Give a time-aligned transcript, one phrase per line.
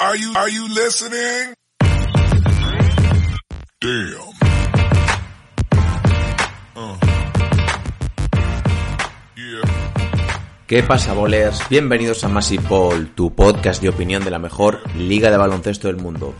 [0.00, 1.54] Are you are you listening?
[3.80, 4.30] Damn.
[6.76, 6.96] Uh.
[9.34, 9.66] Yeah.
[10.68, 11.68] ¿Qué pasa, bolers?
[11.68, 12.62] Bienvenidos a Massive
[13.16, 16.32] tu podcast de opinión de la mejor liga de baloncesto del mundo.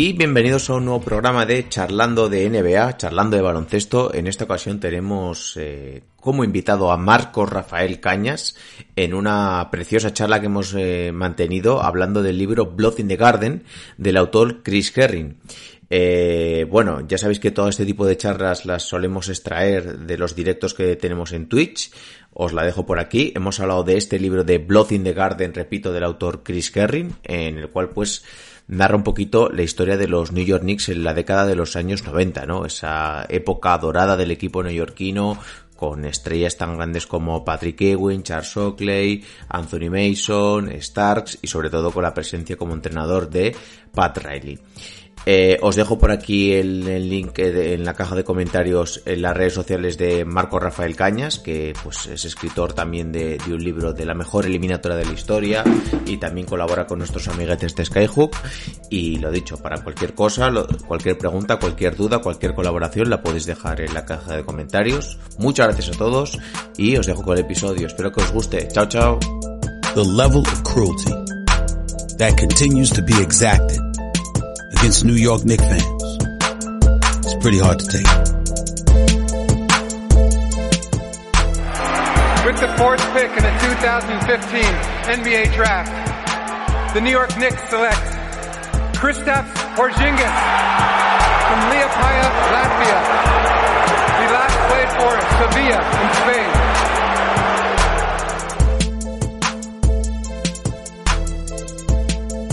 [0.00, 4.14] Y bienvenidos a un nuevo programa de Charlando de NBA, Charlando de baloncesto.
[4.14, 8.54] En esta ocasión tenemos eh, como invitado a Marcos Rafael Cañas
[8.94, 13.64] en una preciosa charla que hemos eh, mantenido hablando del libro Blood in the Garden
[13.96, 15.36] del autor Chris Herring.
[15.90, 20.36] Eh, bueno, ya sabéis que todo este tipo de charlas las solemos extraer de los
[20.36, 21.90] directos que tenemos en Twitch.
[22.32, 23.32] Os la dejo por aquí.
[23.34, 27.16] Hemos hablado de este libro de Blood in the Garden, repito, del autor Chris Herring,
[27.24, 28.22] en el cual pues
[28.68, 31.74] narra un poquito la historia de los New York Knicks en la década de los
[31.74, 32.64] años 90, ¿no?
[32.64, 35.38] Esa época dorada del equipo neoyorquino
[35.74, 41.92] con estrellas tan grandes como Patrick Ewing, Charles Oakley, Anthony Mason, Starks y sobre todo
[41.92, 43.54] con la presencia como entrenador de
[43.94, 44.58] Pat Riley.
[45.30, 49.20] Eh, os dejo por aquí el, el link de, en la caja de comentarios en
[49.20, 53.62] las redes sociales de Marco Rafael Cañas, que pues es escritor también de, de, un
[53.62, 55.64] libro de la mejor eliminatoria de la historia
[56.06, 58.38] y también colabora con nuestros amiguetes de Skyhook.
[58.88, 63.44] Y lo dicho, para cualquier cosa, lo, cualquier pregunta, cualquier duda, cualquier colaboración la podéis
[63.44, 65.18] dejar en la caja de comentarios.
[65.36, 66.38] Muchas gracias a todos
[66.78, 67.86] y os dejo con el episodio.
[67.86, 68.66] Espero que os guste.
[68.68, 69.18] Chao, chao.
[69.94, 71.12] The level of cruelty
[72.16, 73.87] that continues to be exacted
[74.72, 76.02] against New York Knicks fans.
[77.24, 78.06] It's pretty hard to take.
[82.46, 84.62] With the fourth pick in the 2015
[85.20, 88.00] NBA Draft, the New York Knicks select
[88.96, 90.36] Kristaps Porzingis
[91.46, 92.98] from Liepaja, Latvia.
[94.18, 96.50] He last played for Sevilla in Spain.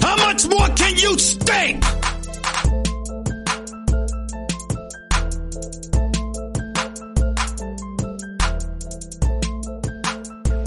[0.02, 1.95] How much more can you stink?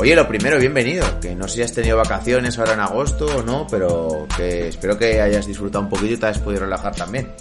[0.01, 1.05] Oye, lo primero, bienvenido.
[1.21, 4.97] Que no sé si has tenido vacaciones ahora en agosto o no, pero que espero
[4.97, 7.33] que hayas disfrutado un poquito y te hayas podido relajar también.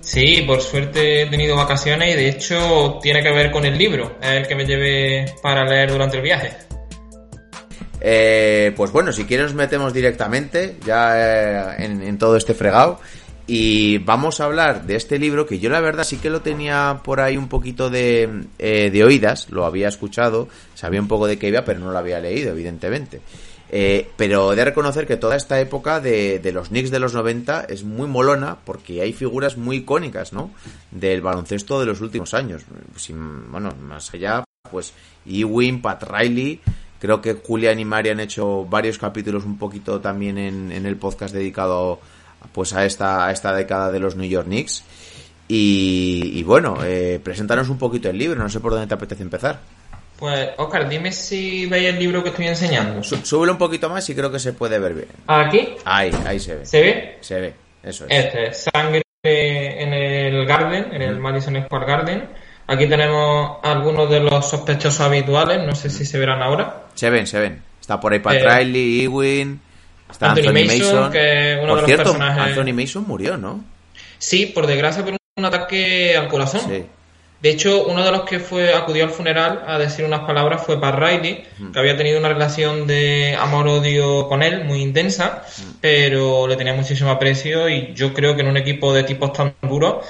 [0.00, 4.16] Sí, por suerte he tenido vacaciones y de hecho tiene que ver con el libro,
[4.20, 6.50] el que me llevé para leer durante el viaje.
[8.00, 12.98] Eh, pues bueno, si quieres nos metemos directamente ya eh, en, en todo este fregado
[13.52, 17.00] y vamos a hablar de este libro que yo la verdad sí que lo tenía
[17.02, 20.46] por ahí un poquito de, eh, de oídas, lo había escuchado,
[20.76, 23.20] sabía un poco de qué iba, pero no lo había leído, evidentemente.
[23.68, 27.12] Eh, pero he de reconocer que toda esta época de, de, los Knicks de los
[27.12, 30.52] 90 es muy molona porque hay figuras muy icónicas, ¿no?
[30.92, 32.62] Del baloncesto de los últimos años.
[32.94, 34.92] Sin, bueno, más allá, pues
[35.26, 36.60] Ewing, Pat Riley,
[37.00, 40.94] creo que Julian y Mari han hecho varios capítulos un poquito también en, en el
[40.94, 41.98] podcast dedicado
[42.52, 44.84] pues a esta, a esta década de los New York Knicks.
[45.48, 49.22] Y, y bueno, eh, preséntanos un poquito el libro, no sé por dónde te apetece
[49.22, 49.58] empezar.
[50.20, 53.02] Pues, Oscar, dime si veis el libro que estoy enseñando.
[53.02, 55.08] Súbelo un poquito más y creo que se puede ver bien.
[55.26, 55.76] ¿Aquí?
[55.84, 56.66] Ahí, ahí se ve.
[56.66, 57.18] ¿Se ve?
[57.20, 58.26] Se ve, eso es.
[58.26, 61.22] Este, sangre en el Garden, en el mm.
[61.22, 62.28] Madison Square Garden.
[62.66, 66.84] Aquí tenemos algunos de los sospechosos habituales, no sé si se verán ahora.
[66.94, 67.62] Se ven, se ven.
[67.80, 69.60] Está por ahí Pat eh, Riley, Ewing,
[70.10, 72.58] está Anthony, Anthony Mason, Mason, que uno por de los cierto, personajes...
[72.58, 73.64] Anthony Mason murió, ¿no?
[74.18, 76.62] Sí, por desgracia por un ataque al corazón.
[76.68, 76.84] Sí.
[77.40, 80.78] De hecho, uno de los que fue acudió al funeral a decir unas palabras fue
[80.78, 85.42] Pat Riley, que había tenido una relación de amor-odio con él muy intensa,
[85.80, 89.54] pero le tenía muchísimo aprecio y yo creo que en un equipo de tipos tan
[89.62, 90.04] duros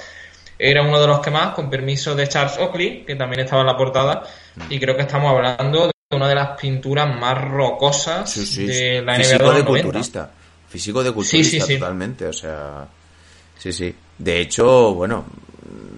[0.58, 3.68] era uno de los que más, con permiso de Charles Oakley, que también estaba en
[3.68, 4.24] la portada,
[4.68, 9.00] y creo que estamos hablando de una de las pinturas más rocosas sí, sí, de
[9.00, 9.82] la Físico NBA de 90.
[9.84, 10.30] culturista.
[10.68, 11.74] Físico de culturista sí.
[11.78, 12.88] totalmente, o sea...
[13.56, 13.94] Sí, sí.
[14.18, 15.24] De hecho, bueno,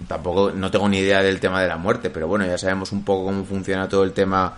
[0.07, 3.03] tampoco no tengo ni idea del tema de la muerte, pero bueno, ya sabemos un
[3.03, 4.55] poco cómo funciona todo el tema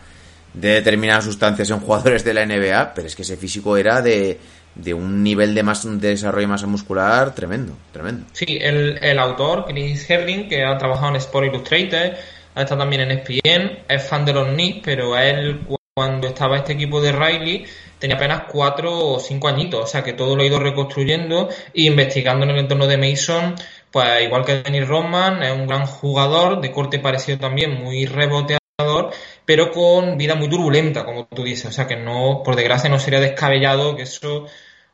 [0.53, 4.37] de determinadas sustancias en jugadores de la NBA, pero es que ese físico era de,
[4.75, 8.25] de un nivel de, más, de desarrollo de masa muscular tremendo, tremendo.
[8.33, 12.17] Sí, el, el autor, Chris Herring, que ha trabajado en Sport Illustrated,
[12.55, 17.01] ha también en ESPN, es fan de los Knicks, pero él cuando estaba este equipo
[17.01, 17.65] de Riley
[17.99, 21.83] tenía apenas cuatro o cinco añitos, o sea que todo lo ha ido reconstruyendo e
[21.83, 23.55] investigando en el entorno de Mason,
[23.91, 29.11] pues igual que Dennis Rodman, es un gran jugador, de corte parecido también, muy reboteador,
[29.45, 32.99] pero con vida muy turbulenta, como tú dices, o sea que no, por desgracia no
[32.99, 34.47] sería descabellado que eso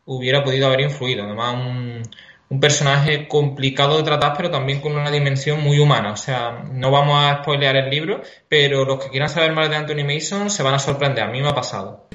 [0.05, 2.03] hubiera podido haber influido, además un
[2.51, 6.11] un personaje complicado de tratar, pero también con una dimensión muy humana.
[6.11, 9.77] O sea, no vamos a spoilear el libro, pero los que quieran saber más de
[9.77, 11.23] Anthony Mason se van a sorprender.
[11.23, 12.09] A mí me ha pasado.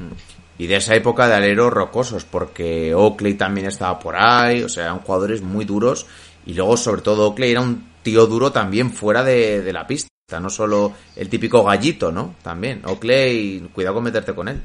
[0.59, 4.85] Y de esa época de aleros rocosos, porque Oakley también estaba por ahí, o sea,
[4.85, 6.07] eran jugadores muy duros.
[6.45, 10.11] Y luego, sobre todo, Oakley era un tío duro también fuera de, de la pista.
[10.39, 12.35] No solo el típico gallito, ¿no?
[12.43, 12.83] También.
[12.85, 14.61] Oakley, cuidado con meterte con él.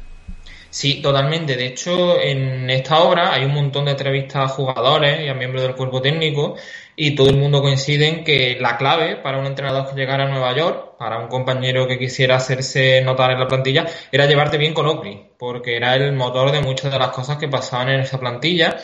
[0.72, 1.58] Sí, totalmente.
[1.58, 5.64] De hecho, en esta obra hay un montón de entrevistas a jugadores y a miembros
[5.64, 6.56] del cuerpo técnico
[6.96, 10.30] y todo el mundo coincide en que la clave para un entrenador que llegara a
[10.30, 14.74] Nueva York, para un compañero que quisiera hacerse notar en la plantilla, era llevarte bien
[14.74, 18.18] con Oakley, porque era el motor de muchas de las cosas que pasaban en esa
[18.18, 18.78] plantilla.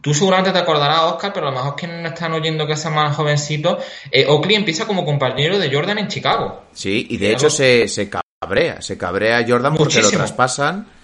[0.00, 2.94] Tú seguramente te acordarás, Oscar, pero a lo mejor quienes no están oyendo que sean
[2.94, 6.64] más jovencitos, eh, Oakley empieza como compañero de Jordan en Chicago.
[6.72, 10.97] Sí, y de hecho se, se cabrea, se cabrea Jordan porque lo traspasan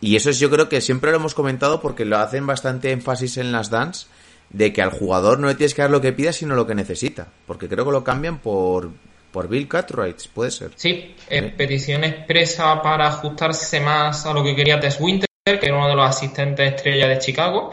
[0.00, 3.36] y eso es, yo creo que siempre lo hemos comentado porque lo hacen bastante énfasis
[3.36, 4.06] en las dance
[4.50, 6.74] de que al jugador no le tienes que dar lo que pida, sino lo que
[6.74, 7.28] necesita.
[7.46, 8.90] Porque creo que lo cambian por,
[9.32, 10.70] por Bill Cartwright, puede ser.
[10.76, 11.14] Sí,
[11.56, 15.96] petición expresa para ajustarse más a lo que quería Tess Winter, que era uno de
[15.96, 17.72] los asistentes estrella de Chicago.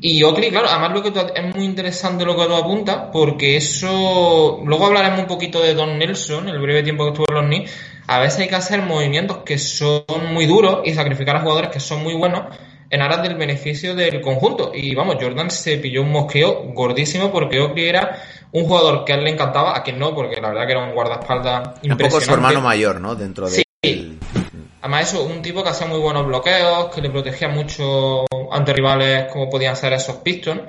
[0.00, 4.60] Y Oakley, claro, además lo que es muy interesante lo que tú apuntas, porque eso,
[4.64, 7.72] luego hablaremos un poquito de Don Nelson, el breve tiempo que estuvo en los Knicks,
[8.06, 11.80] a veces hay que hacer movimientos que son muy duros y sacrificar a jugadores que
[11.80, 12.42] son muy buenos
[12.90, 14.72] en aras del beneficio del conjunto.
[14.74, 18.22] Y vamos, Jordan se pilló un mosqueo gordísimo porque Oakley era
[18.52, 20.84] un jugador que a él le encantaba, a quien no, porque la verdad que era
[20.84, 22.04] un guardaespaldas impresionante.
[22.04, 23.14] Un poco su hermano mayor, ¿no?
[23.14, 23.64] Dentro de...
[23.82, 24.18] Sí.
[24.80, 29.32] Además eso, un tipo que hacía muy buenos bloqueos, que le protegía mucho ante rivales
[29.32, 30.60] como podían ser esos Pistons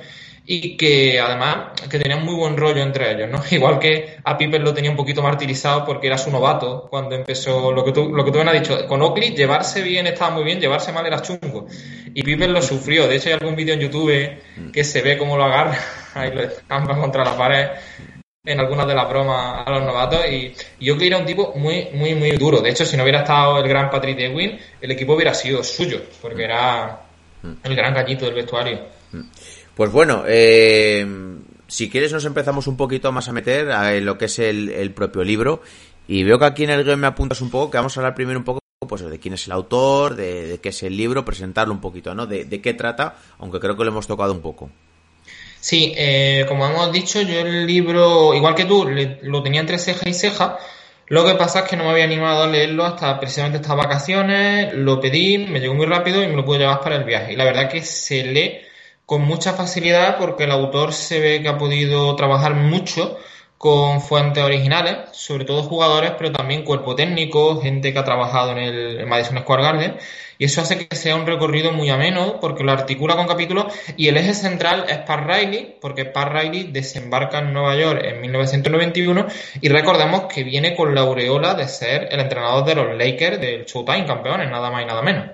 [0.47, 3.41] y que además que tenían muy buen rollo entre ellos, ¿no?
[3.51, 7.71] Igual que a Piper lo tenía un poquito martirizado porque era su novato cuando empezó,
[7.71, 10.43] lo que tú, lo que tú me has dicho, con Oakley llevarse bien estaba muy
[10.43, 11.67] bien, llevarse mal era chungo.
[12.13, 15.35] Y Piper lo sufrió, de hecho hay algún vídeo en YouTube que se ve cómo
[15.35, 15.77] lo agarra,
[16.13, 17.67] ahí lo escampa contra la pared
[18.45, 21.89] en algunas de las bromas a los novatos y, y Oakley era un tipo muy,
[21.93, 22.61] muy, muy duro.
[22.61, 26.03] De hecho, si no hubiera estado el gran Patrick Ewing, el equipo hubiera sido suyo,
[26.21, 27.01] porque era
[27.63, 28.81] el gran gallito del vestuario.
[29.75, 31.05] Pues bueno, eh,
[31.67, 35.23] si quieres nos empezamos un poquito más a meter en lo que es el, propio
[35.23, 35.61] libro.
[36.07, 38.15] Y veo que aquí en el guion me apuntas un poco, que vamos a hablar
[38.15, 41.73] primero un poco pues de quién es el autor, de, qué es el libro, presentarlo
[41.73, 42.27] un poquito, ¿no?
[42.27, 44.69] De, qué trata, aunque creo que lo hemos tocado un poco.
[45.59, 48.87] Sí, eh, como hemos dicho, yo el libro, igual que tú,
[49.23, 50.59] lo tenía entre ceja y ceja.
[51.07, 54.73] Lo que pasa es que no me había animado a leerlo hasta precisamente estas vacaciones,
[54.75, 57.33] lo pedí, me llegó muy rápido y me lo pude llevar para el viaje.
[57.33, 58.64] Y la verdad que se lee
[59.05, 63.17] con mucha facilidad porque el autor se ve que ha podido trabajar mucho
[63.57, 68.57] con fuentes originales, sobre todo jugadores, pero también cuerpo técnico, gente que ha trabajado en
[68.57, 69.97] el Madison Square Garden,
[70.37, 74.07] y eso hace que sea un recorrido muy ameno porque lo articula con capítulos y
[74.09, 79.27] el eje central es Pat Riley, porque Pat Riley desembarca en Nueva York en 1991
[79.61, 83.65] y recordemos que viene con la aureola de ser el entrenador de los Lakers del
[83.65, 85.25] Showtime campeones, nada más y nada menos.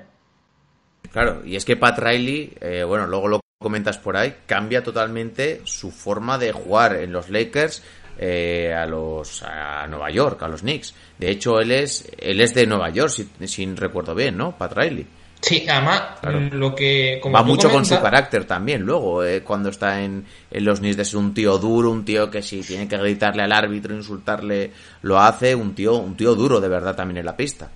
[1.12, 5.62] Claro, y es que Pat Riley, eh, bueno, luego lo comentas por ahí, cambia totalmente
[5.64, 7.84] su forma de jugar en los Lakers
[8.18, 10.94] eh, a los a Nueva York, a los Knicks.
[11.18, 13.12] De hecho, él es él es de Nueva York,
[13.46, 14.58] si, recuerdo bien, ¿no?
[14.58, 15.08] Pat Riley.
[15.40, 16.20] Sí, además
[16.52, 18.82] lo que va mucho con su carácter también.
[18.84, 22.44] Luego, eh, cuando está en, en los Knicks es un tío duro, un tío que
[22.44, 24.72] si tiene que gritarle al árbitro, insultarle,
[25.02, 27.72] lo hace, un tío un tío duro de verdad también en la pista.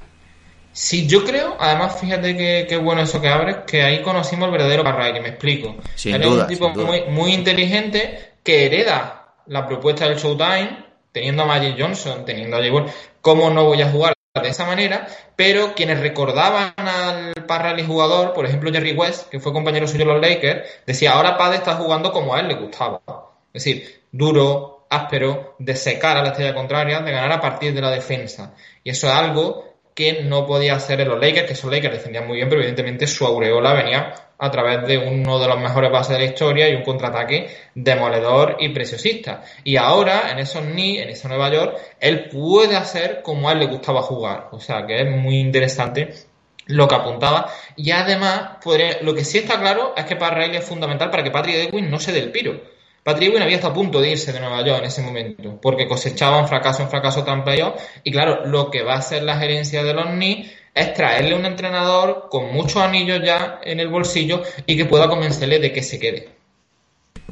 [0.76, 2.36] Sí, yo creo, además, fíjate
[2.68, 5.78] que, bueno eso que abres, que ahí conocimos el verdadero que me explico.
[5.96, 11.46] Sin Él un tipo muy, muy inteligente que hereda la propuesta del Showtime, teniendo a
[11.46, 12.74] Magic Johnson, teniendo a Jay
[13.22, 15.08] ¿cómo no voy a jugar de esa manera?
[15.38, 20.10] Pero quienes recordaban al Parrally jugador, por ejemplo Jerry West, que fue compañero suyo en
[20.10, 23.02] los Lakers, decía, ahora Pad está jugando como a él le gustaba.
[23.54, 27.80] Es decir, duro, áspero, de secar a la estrella contraria, de ganar a partir de
[27.80, 28.54] la defensa.
[28.84, 32.28] Y eso es algo que no podía hacer en los Lakers, que esos Lakers defendían
[32.28, 36.18] muy bien, pero evidentemente su aureola venía a través de uno de los mejores bases
[36.18, 39.44] de la historia y un contraataque demoledor y preciosista.
[39.64, 43.60] Y ahora, en esos Knicks, en ese Nueva York, él puede hacer como a él
[43.60, 44.50] le gustaba jugar.
[44.52, 46.14] O sea, que es muy interesante
[46.66, 47.50] lo que apuntaba.
[47.78, 48.58] Y además,
[49.02, 51.90] lo que sí está claro es que para Riley es fundamental para que Patrick Edwin
[51.90, 52.75] no se dé el piro.
[53.06, 55.88] Patrick Ewing había estado a punto de irse de Nueva York en ese momento, porque
[55.88, 57.76] cosechaba un fracaso, un fracaso tan peor.
[58.04, 61.46] Y claro, lo que va a hacer la gerencia de los Knicks es traerle un
[61.46, 66.00] entrenador con muchos anillos ya en el bolsillo y que pueda convencerle de que se
[66.00, 66.30] quede.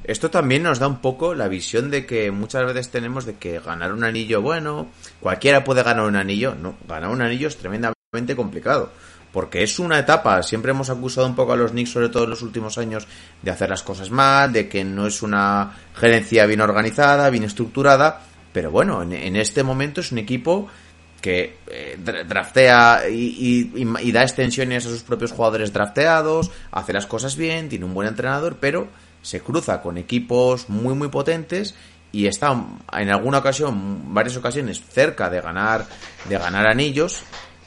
[0.03, 3.57] Esto también nos da un poco la visión de que muchas veces tenemos de que
[3.57, 6.53] ganar un anillo, bueno, cualquiera puede ganar un anillo.
[6.53, 8.91] No, ganar un anillo es tremendamente complicado.
[9.33, 12.29] Porque es una etapa, siempre hemos acusado un poco a los Knicks, sobre todo en
[12.29, 13.07] los últimos años,
[13.41, 18.21] de hacer las cosas mal, de que no es una gerencia bien organizada, bien estructurada.
[18.53, 20.67] Pero bueno, en, este momento es un equipo
[21.19, 21.97] que eh,
[22.27, 27.95] draftea y, da extensiones a sus propios jugadores drafteados, hace las cosas bien, tiene un
[27.95, 28.87] buen entrenador, pero
[29.23, 31.73] se cruza con equipos muy muy potentes
[32.11, 32.55] y está
[32.91, 35.87] en alguna ocasión, varias ocasiones, cerca de ganar,
[36.29, 37.23] de ganar anillos,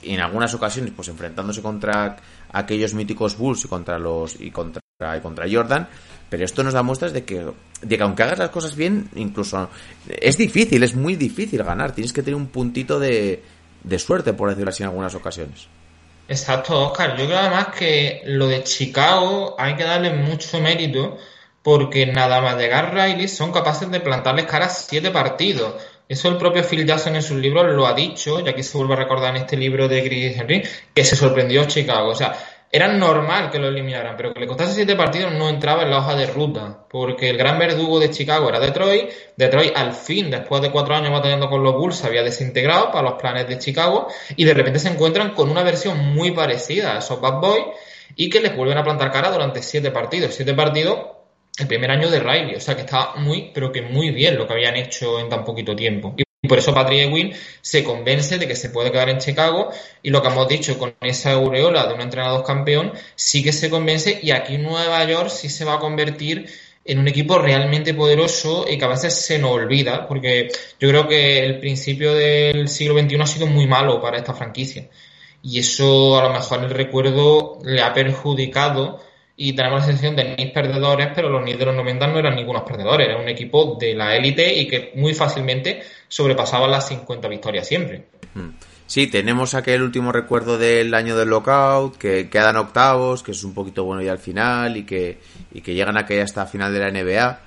[0.07, 2.17] y en algunas ocasiones, pues enfrentándose contra
[2.53, 4.81] aquellos míticos Bulls y contra los, y contra,
[5.17, 5.89] y contra Jordan,
[6.29, 7.47] pero esto nos da muestras de que,
[8.01, 9.69] aunque hagas las cosas bien, incluso
[10.09, 13.43] es difícil, es muy difícil ganar, tienes que tener un puntito de,
[13.83, 15.69] de suerte, por decirlo así, en algunas ocasiones.
[16.29, 17.17] Exacto, Oscar.
[17.17, 21.19] Yo creo además que lo de Chicago hay que darle mucho mérito
[21.63, 25.75] porque nada más llegar Riley son capaces de plantarles cara a siete partidos.
[26.09, 28.95] Eso el propio Phil Jackson en sus libros lo ha dicho, ya que se vuelve
[28.95, 30.63] a recordar en este libro de Chris Henry,
[30.95, 32.11] que se sorprendió Chicago.
[32.11, 32.37] O sea,
[32.71, 35.99] era normal que lo eliminaran, pero que le costase siete partidos no entraba en la
[35.99, 39.11] hoja de ruta, porque el gran verdugo de Chicago era Detroit.
[39.37, 43.21] Detroit al fin, después de cuatro años batallando con los Bulls, había desintegrado para los
[43.21, 47.21] planes de Chicago y de repente se encuentran con una versión muy parecida a esos
[47.21, 47.65] Bad Boys
[48.15, 50.35] y que les vuelven a plantar cara durante siete partidos.
[50.35, 51.16] Siete partidos
[51.59, 54.47] el primer año de Riley, o sea que estaba muy, pero que muy bien lo
[54.47, 56.15] que habían hecho en tan poquito tiempo.
[56.17, 59.71] Y por eso Patrick Ewing se convence de que se puede quedar en Chicago
[60.03, 63.71] y lo que hemos dicho con esa aureola de un entrenador campeón, sí que se
[63.71, 66.47] convence y aquí Nueva York sí se va a convertir
[66.85, 70.49] en un equipo realmente poderoso y que a veces se nos olvida, porque
[70.79, 74.89] yo creo que el principio del siglo XXI ha sido muy malo para esta franquicia.
[75.43, 79.01] Y eso a lo mejor el recuerdo le ha perjudicado
[79.37, 82.37] y tenemos la sensación de Knicks perdedores, pero los Knicks de los 90 no eran
[82.37, 87.29] ningunos perdedores, era un equipo de la élite y que muy fácilmente sobrepasaban las 50
[87.29, 88.07] victorias siempre.
[88.35, 88.51] Hmm.
[88.87, 93.53] Sí, tenemos aquel último recuerdo del año del lockout, que quedan octavos, que es un
[93.53, 95.19] poquito bueno ya al final y que,
[95.53, 97.41] y que llegan a aquella hasta final de la NBA.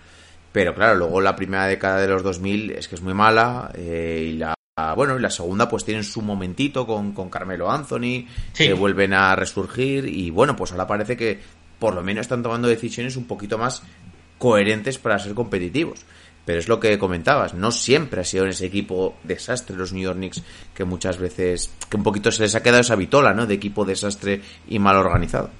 [0.52, 4.32] Pero claro, luego la primera década de los 2000 es que es muy mala eh,
[4.32, 4.54] y la
[4.96, 9.36] bueno, y la segunda pues tienen su momentito con, con Carmelo Anthony, que vuelven a
[9.36, 11.40] resurgir y bueno, pues ahora parece que
[11.80, 13.84] por lo menos están tomando decisiones un poquito más
[14.38, 16.02] coherentes para ser competitivos.
[16.46, 20.02] Pero es lo que comentabas, no siempre ha sido en ese equipo desastre los New
[20.02, 20.42] York Knicks,
[20.74, 23.46] que muchas veces, que un poquito se les ha quedado esa vitola, ¿no?
[23.46, 25.52] De equipo desastre y mal organizado.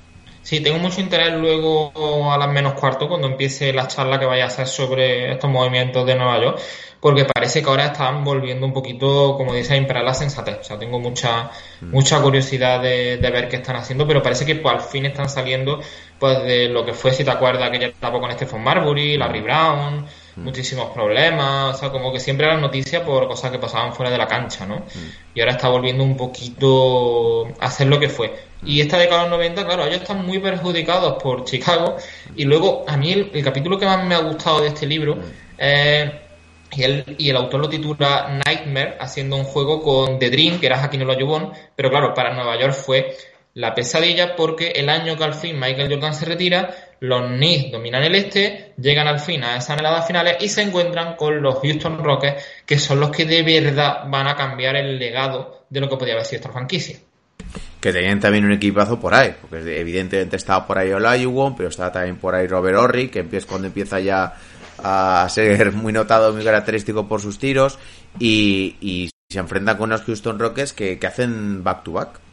[0.50, 4.46] Sí, tengo mucho interés luego a las menos cuarto cuando empiece la charla que vaya
[4.46, 6.60] a hacer sobre estos movimientos de Nueva York,
[7.00, 10.58] porque parece que ahora están volviendo un poquito, como dice, a imperar la sensatez.
[10.62, 11.52] O sea, tengo mucha,
[11.82, 11.92] mm.
[11.92, 15.82] mucha curiosidad de, ver qué están haciendo, pero parece que pues, al fin están saliendo
[16.18, 19.98] pues de lo que fue, si te acuerdas, aquella etapa con Stephen Marbury, Larry Brown,
[19.98, 20.06] mm.
[20.44, 24.18] Muchísimos problemas, o sea, como que siempre eran noticias por cosas que pasaban fuera de
[24.18, 24.78] la cancha, ¿no?
[24.78, 25.36] Mm.
[25.36, 28.34] Y ahora está volviendo un poquito a hacer lo que fue.
[28.64, 31.98] Y esta década de los 90, claro, ellos están muy perjudicados por Chicago.
[32.36, 35.18] Y luego, a mí el, capítulo que más me ha gustado de este libro
[35.58, 36.12] es...
[36.76, 40.68] y el, y el autor lo titula Nightmare, haciendo un juego con The Dream, que
[40.68, 43.16] era Hakim Olajuwon, pero claro, para Nueva York fue
[43.60, 48.04] la pesadilla porque el año que al fin Michael Jordan se retira, los Knicks dominan
[48.04, 52.02] el este, llegan al fin a esas anheladas finales y se encuentran con los Houston
[52.02, 55.98] Rockets, que son los que de verdad van a cambiar el legado de lo que
[55.98, 57.00] podía haber sido esta franquicia.
[57.82, 61.92] Que tenían también un equipazo por ahí, porque evidentemente estaba por ahí Olajuwon, pero estaba
[61.92, 64.36] también por ahí Robert Horry, que empieza cuando empieza ya
[64.82, 67.78] a ser muy notado, muy característico por sus tiros,
[68.20, 72.29] y, se enfrentan con los Houston Rockets que, que hacen back to back.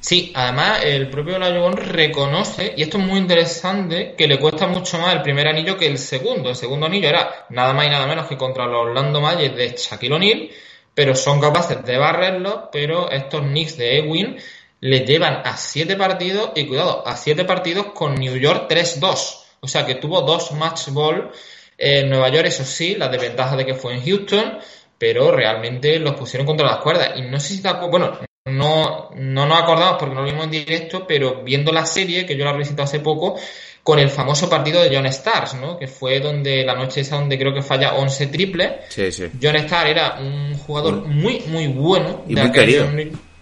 [0.00, 4.98] Sí, además el propio Olajuwon reconoce, y esto es muy interesante, que le cuesta mucho
[4.98, 6.48] más el primer anillo que el segundo.
[6.48, 9.76] El segundo anillo era nada más y nada menos que contra los Orlando Magic de
[9.76, 10.50] Shaquille O'Neal,
[10.94, 14.38] pero son capaces de barrerlo, pero estos Knicks de Ewing
[14.80, 19.42] le llevan a siete partidos, y cuidado, a siete partidos con New York 3-2.
[19.60, 21.30] O sea que tuvo dos match ball
[21.76, 24.58] en Nueva York, eso sí, la desventaja de que fue en Houston,
[24.96, 27.12] pero realmente los pusieron contra las cuerdas.
[27.16, 30.50] Y no sé si está, bueno, no, no nos acordamos porque no lo vimos en
[30.50, 33.38] directo, pero viendo la serie, que yo la he visitado hace poco,
[33.82, 35.78] con el famoso partido de John Stars, ¿no?
[35.78, 38.80] Que fue donde la noche esa donde creo que falla 11 triple.
[38.88, 39.26] Sí, sí.
[39.42, 42.24] John Starr era un jugador muy, muy bueno.
[42.28, 42.88] Y muy querido.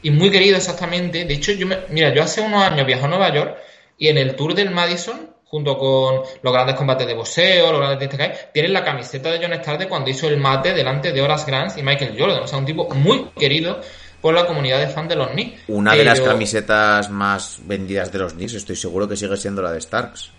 [0.01, 1.25] Y muy querido exactamente.
[1.25, 3.57] De hecho, yo me, mira, yo hace unos años viajé a Nueva York
[3.99, 8.09] y en el tour del Madison, junto con los grandes combates de boxeo, los grandes
[8.09, 11.47] de tienen la camiseta de John Starr de cuando hizo el mate delante de Horace
[11.47, 12.45] Grant y Michael Jordan.
[12.45, 13.81] O sea, un tipo muy querido
[14.21, 15.63] por la comunidad de fans de los Knicks.
[15.69, 19.73] Una de las camisetas más vendidas de los Knicks, estoy seguro que sigue siendo la
[19.73, 20.33] de Starks.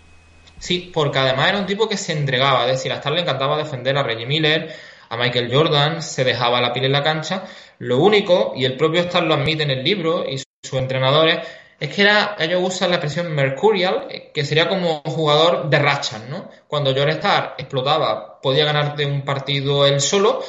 [0.58, 3.56] Sí, porque además era un tipo que se entregaba, es decir, a Starks le encantaba
[3.56, 4.70] defender a Reggie Miller,
[5.08, 7.44] a Michael Jordan, se dejaba la piel en la cancha.
[7.78, 11.38] Lo único, y el propio Starks lo admite en el libro, y sus entrenadores,
[11.80, 16.50] es que era, ellos usan la expresión mercurial, que sería como jugador de rachas, ¿no?
[16.68, 20.44] Cuando George Star explotaba, podía ganarte un partido él solo,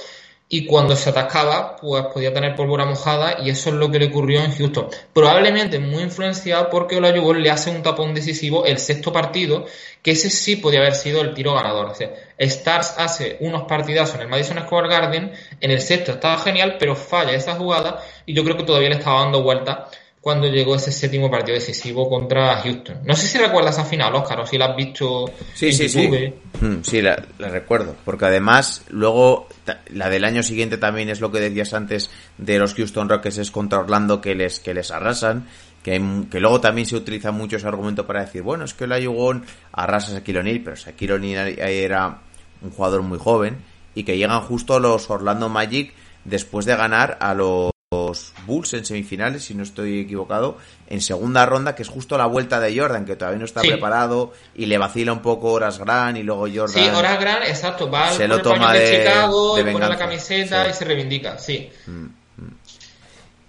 [0.53, 4.07] y cuando se atascaba, pues podía tener pólvora mojada y eso es lo que le
[4.07, 4.87] ocurrió en Houston.
[5.13, 9.65] Probablemente muy influenciado porque Olajuwon le hace un tapón decisivo el sexto partido,
[10.01, 11.85] que ese sí podía haber sido el tiro ganador.
[11.85, 15.31] O sea, Stars hace unos partidazos en el Madison Square Garden,
[15.61, 18.95] en el sexto estaba genial, pero falla esa jugada y yo creo que todavía le
[18.95, 19.87] estaba dando vuelta
[20.21, 22.99] cuando llegó ese séptimo partido decisivo contra Houston.
[23.03, 25.25] No sé si recuerdas esa final, Oscar, o si la has visto
[25.55, 26.33] sí, en sí, YouTube.
[26.59, 27.95] Sí, mm, sí la, la, recuerdo.
[28.05, 29.47] Porque además, luego,
[29.89, 33.49] la del año siguiente también es lo que decías antes de los Houston Rockets es
[33.49, 35.47] contra Orlando que les, que les arrasan.
[35.81, 35.99] Que,
[36.29, 39.43] que luego también se utiliza mucho ese argumento para decir, bueno, es que el Ayugón
[39.71, 42.19] arrasa a Shaquille O'Neal, pero Shaquille O'Neal era
[42.61, 43.57] un jugador muy joven
[43.95, 48.85] y que llegan justo los Orlando Magic después de ganar a los los Bulls en
[48.85, 50.57] semifinales, si no estoy equivocado,
[50.87, 53.67] en segunda ronda, que es justo la vuelta de Jordan, que todavía no está Sí.
[53.67, 56.69] preparado y le vacila un poco Horas Grant y luego Jordan.
[56.69, 60.69] Sí, Horace Grant, exacto, va Se lo toma de, Chicago de pone la camiseta Sí.
[60.71, 61.69] y se reivindica, sí.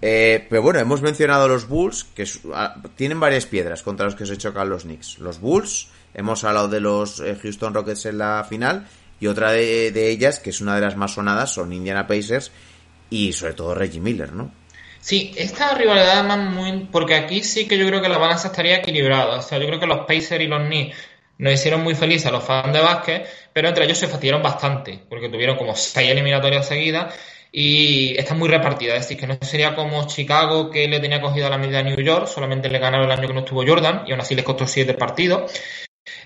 [0.01, 4.25] Eh, pero bueno, hemos mencionado los Bulls, que ah, tienen varias piedras contra los que
[4.25, 5.19] se chocan los Knicks.
[5.19, 8.87] Los Bulls, hemos hablado de los eh, Houston Rockets en la final,
[9.21, 12.51] y otra de, de ellas, que es una de las más sonadas, son Indiana Pacers
[13.13, 14.51] y sobre todo Reggie Miller, ¿no?
[14.99, 16.87] Sí, esta rivalidad además muy...
[16.91, 19.37] Porque aquí sí que yo creo que la balanza estaría equilibrada.
[19.37, 20.97] O sea, yo creo que los Pacers y los Knicks
[21.37, 24.99] nos hicieron muy felices a los fans de básquet, pero entre ellos se fastidiaron bastante,
[25.09, 27.13] porque tuvieron como seis eliminatorias seguidas
[27.51, 28.95] y están muy repartidas.
[28.95, 31.83] Es decir, que no sería como Chicago, que le tenía cogido a la medida a
[31.83, 34.43] New York, solamente le ganaron el año que no estuvo Jordan y aún así les
[34.43, 35.51] costó siete partidos.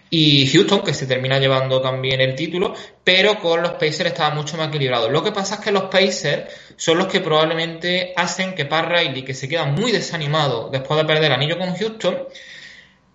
[0.09, 4.57] Y Houston, que se termina llevando también el título, pero con los Pacers estaba mucho
[4.57, 5.09] más equilibrado.
[5.09, 9.23] Lo que pasa es que los Pacers son los que probablemente hacen que Pat Riley,
[9.23, 12.27] que se queda muy desanimado después de perder el anillo con Houston,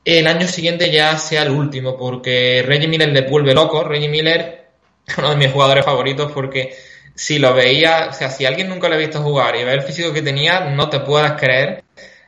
[0.05, 3.85] el año siguiente ya sea el último, porque Reggie Miller le vuelve loco.
[3.85, 4.66] Reggie Miller,
[5.18, 6.77] uno de mis jugadores favoritos, porque
[7.14, 9.83] si lo veía, o sea, si alguien nunca lo ha visto jugar y ve el
[9.83, 11.85] físico que tenía, no te puedas creer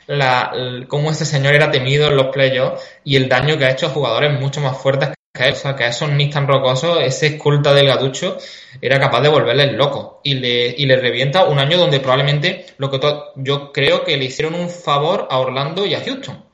[0.07, 3.71] la, el- cómo ese señor era temido en los playoffs y el daño que ha
[3.71, 5.53] hecho a jugadores mucho más fuertes que él.
[5.53, 8.39] O sea, que a esos Knicks tan rocosos, ese escolta del gaducho,
[8.81, 10.21] era capaz de volverles loco.
[10.23, 13.01] Y le, y le revienta un año donde probablemente lo que
[13.37, 16.45] yo creo que le hicieron un favor a Orlando y a Houston.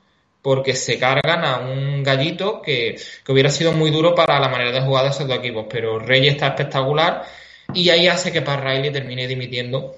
[0.41, 4.71] Porque se cargan a un gallito que, que hubiera sido muy duro para la manera
[4.71, 5.67] de jugar de esos dos equipos.
[5.69, 7.23] Pero Rey está espectacular
[7.75, 9.95] y ahí hace que Pat Riley termine dimitiendo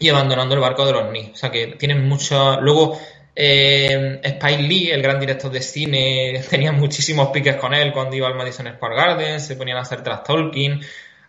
[0.00, 1.32] y abandonando el barco de los Knicks.
[1.34, 2.60] O sea que tienen mucho.
[2.60, 2.98] Luego,
[3.36, 8.26] eh, Spike Lee, el gran director de cine, tenía muchísimos piques con él cuando iba
[8.26, 10.80] al Madison Square Garden, se ponían a hacer trash talking.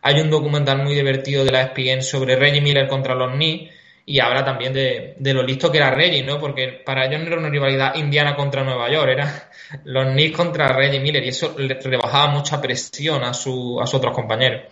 [0.04, 3.72] Hay un documental muy divertido de la ESPN sobre Reggie Miller contra los Knicks
[4.06, 6.40] y habla también de, de lo listo que era Reggie, ¿no?
[6.40, 9.52] Porque para ellos no era una rivalidad indiana contra Nueva York, era
[9.84, 13.96] los Knicks contra Reggie Miller y eso le rebajaba mucha presión a, su, a sus
[13.96, 14.64] otros compañeros.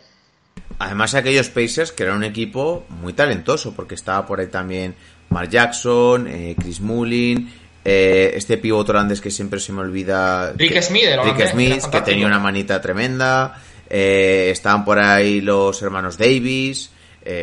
[0.80, 4.96] Además, aquellos Pacers que eran un equipo muy talentoso, porque estaba por ahí también
[5.30, 7.52] Mark Jackson, eh, Chris Mullin,
[7.86, 10.54] eh, este pívot holandés que siempre se me olvida.
[10.56, 13.62] Rick que- Smith, el Rick Smith, era que tenía una manita tremenda.
[13.92, 16.92] eh, estaban por ahí los hermanos Davis.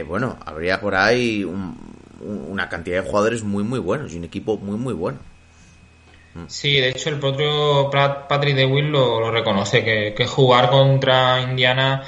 [0.08, 1.76] bueno, habría por ahí un-
[2.20, 5.18] un- una cantidad de jugadores muy, muy buenos y un equipo muy, muy bueno.
[6.48, 11.40] Sí, de hecho el propio Pat- Patrick DeWitt lo, lo reconoce, que, que jugar contra
[11.40, 12.02] Indiana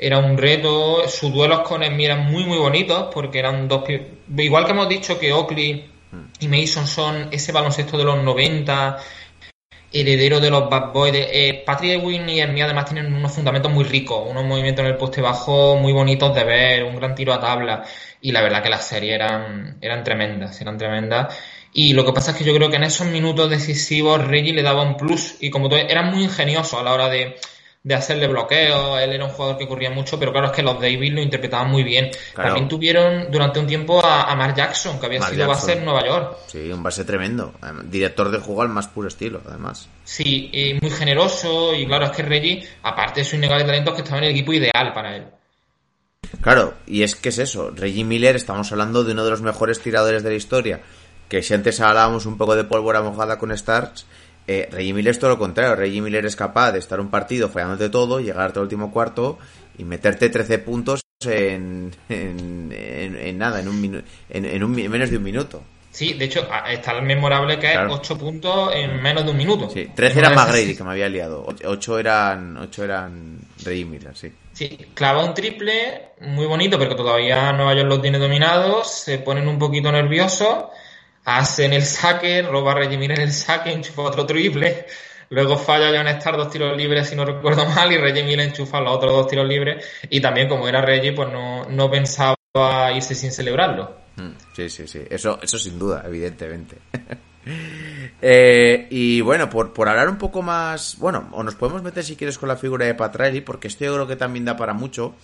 [0.00, 3.84] era un reto, sus duelos con Embiid eran muy muy bonitos porque eran dos...
[4.36, 5.90] Igual que hemos dicho que Oakley
[6.40, 8.98] y Mason son ese baloncesto de los 90,
[9.92, 13.84] heredero de los Bad Boys, eh, Patrick DeWitt y Embiid además tienen unos fundamentos muy
[13.84, 17.40] ricos, unos movimientos en el poste bajo muy bonitos de ver, un gran tiro a
[17.40, 17.84] tabla
[18.20, 21.36] y la verdad que las series eran, eran tremendas, eran tremendas.
[21.72, 24.62] Y lo que pasa es que yo creo que en esos minutos decisivos Reggie le
[24.62, 27.36] daba un plus y como todo, era muy ingenioso a la hora de,
[27.82, 30.80] de hacerle bloqueos, él era un jugador que corría mucho, pero claro es que los
[30.80, 32.10] Davis lo interpretaban muy bien.
[32.34, 32.50] Claro.
[32.50, 35.84] También tuvieron durante un tiempo a, a Mark Jackson, que había Mark sido base en
[35.84, 36.36] Nueva York.
[36.48, 37.54] Sí, un base tremendo.
[37.84, 39.88] Director de juego al más puro estilo, además.
[40.04, 43.96] Sí, y muy generoso y claro es que Reggie, aparte de su innegable talento, es
[43.96, 45.26] que estaba en el equipo ideal para él.
[46.42, 49.80] Claro, y es que es eso, Reggie Miller, estamos hablando de uno de los mejores
[49.80, 50.80] tiradores de la historia,
[51.28, 54.04] que si antes hablábamos un poco de pólvora mojada con Starks,
[54.48, 57.50] eh, Reggie Miller es todo lo contrario, Reggie Miller es capaz de estar un partido
[57.50, 59.38] fallándote todo, llegar hasta el último cuarto
[59.76, 65.18] y meterte 13 puntos en, en, en, nada, en, un en, en, un, menos de
[65.18, 65.62] un minuto.
[65.90, 69.68] Sí, de hecho, está el memorable que es 8 puntos en menos de un minuto.
[69.68, 71.44] Sí, 13 eran McGrady, que me había liado.
[71.64, 74.32] 8 eran, 8 eran Reggie Miller, sí.
[74.54, 78.82] Sí, clava un triple muy bonito, pero que todavía Nueva York lo tiene dominado.
[78.84, 80.66] Se ponen un poquito nerviosos.
[81.30, 84.86] Hacen el saque, roba Reggie Miller el saque, enchufa otro triple.
[85.28, 88.80] Luego falla John Star dos tiros libres, si no recuerdo mal, y Reggie Miller enchufa
[88.80, 89.84] los otros dos tiros libres.
[90.08, 92.34] Y también, como era Reggie, pues no, no pensaba
[92.94, 93.94] irse sin celebrarlo.
[94.16, 95.02] Mm, sí, sí, sí.
[95.10, 96.78] Eso, eso sin duda, evidentemente.
[98.20, 100.98] Eh, y bueno, por, por hablar un poco más.
[100.98, 103.94] Bueno, o nos podemos meter si quieres con la figura de Patrelli, porque esto yo
[103.94, 105.14] creo que también da para mucho.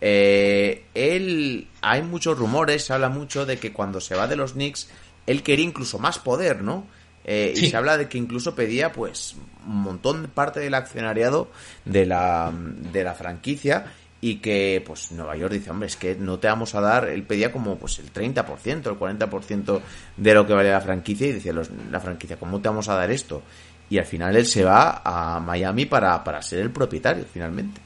[0.00, 1.68] Eh, él.
[1.82, 4.88] Hay muchos rumores, se habla mucho de que cuando se va de los Knicks,
[5.26, 6.86] él quería incluso más poder, ¿no?
[7.24, 9.34] Eh, y se habla de que incluso pedía, pues,
[9.66, 11.50] un montón de parte del accionariado
[11.84, 13.86] de la, de la franquicia
[14.20, 17.22] y que pues Nueva York dice, hombre, es que no te vamos a dar, él
[17.24, 19.80] pedía como pues el 30%, el 40%
[20.16, 21.52] de lo que vale la franquicia y decía
[21.90, 23.42] la franquicia, ¿cómo te vamos a dar esto?
[23.90, 27.85] Y al final él se va a Miami para, para ser el propietario finalmente.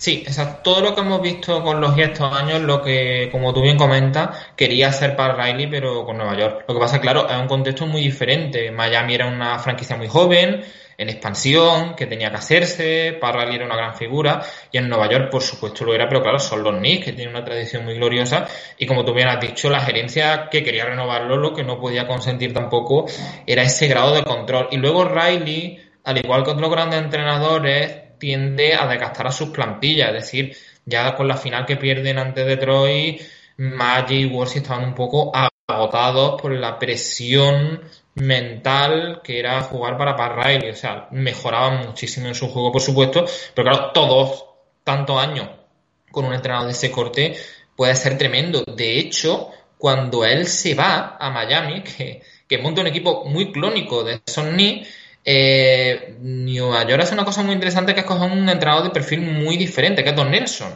[0.00, 0.62] Sí, exacto.
[0.62, 4.30] Todo lo que hemos visto con los estos años, lo que, como tú bien comentas,
[4.56, 6.64] quería hacer para Riley, pero con Nueva York.
[6.66, 8.70] Lo que pasa, claro, es un contexto muy diferente.
[8.70, 10.64] Miami era una franquicia muy joven,
[10.96, 15.28] en expansión, que tenía que hacerse, Parral era una gran figura, y en Nueva York,
[15.30, 18.46] por supuesto, lo era, pero claro, son los Knicks, que tienen una tradición muy gloriosa,
[18.78, 22.06] y como tú bien has dicho, la gerencia que quería renovarlo, lo que no podía
[22.06, 23.04] consentir tampoco
[23.46, 24.68] era ese grado de control.
[24.70, 30.10] Y luego Riley, al igual que otros grandes entrenadores, tiende a desgastar a sus plantillas,
[30.10, 33.20] es decir, ya con la final que pierden ante Detroit,
[33.56, 35.32] Magic y Wolves estaban un poco
[35.66, 37.82] agotados por la presión
[38.14, 40.64] mental que era jugar para Pat.
[40.70, 44.44] O sea, mejoraban muchísimo en su juego, por supuesto, pero claro, todos
[44.84, 45.48] tantos años
[46.10, 47.36] con un entrenador de ese corte
[47.76, 48.64] puede ser tremendo.
[48.64, 54.04] De hecho, cuando él se va a Miami, que, que monta un equipo muy clónico
[54.04, 54.84] de Sonny,
[55.24, 59.20] eh, Nueva York hace una cosa muy interesante que es coger un entrenador de perfil
[59.20, 60.72] muy diferente, que es Don Nelson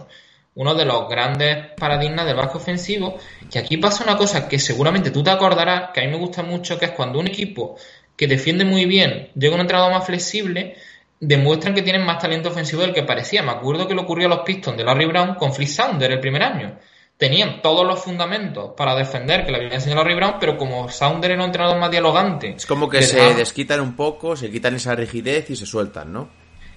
[0.57, 3.19] uno de los grandes paradigmas del básquet ofensivo.
[3.53, 6.43] Y aquí pasa una cosa que seguramente tú te acordarás, que a mí me gusta
[6.43, 7.77] mucho, que es cuando un equipo
[8.17, 10.77] que defiende muy bien llega un entrenador más flexible,
[11.19, 13.43] demuestran que tienen más talento ofensivo del que parecía.
[13.43, 16.21] Me acuerdo que le ocurrió a los Pistons de Larry Brown con Flick Sounder el
[16.21, 16.79] primer año.
[17.17, 21.31] Tenían todos los fundamentos para defender que le había enseñado Larry Brown, pero como Sounder
[21.31, 22.55] era un entrenador más dialogante.
[22.57, 26.29] Es como que se desquitan un poco, se quitan esa rigidez y se sueltan, ¿no?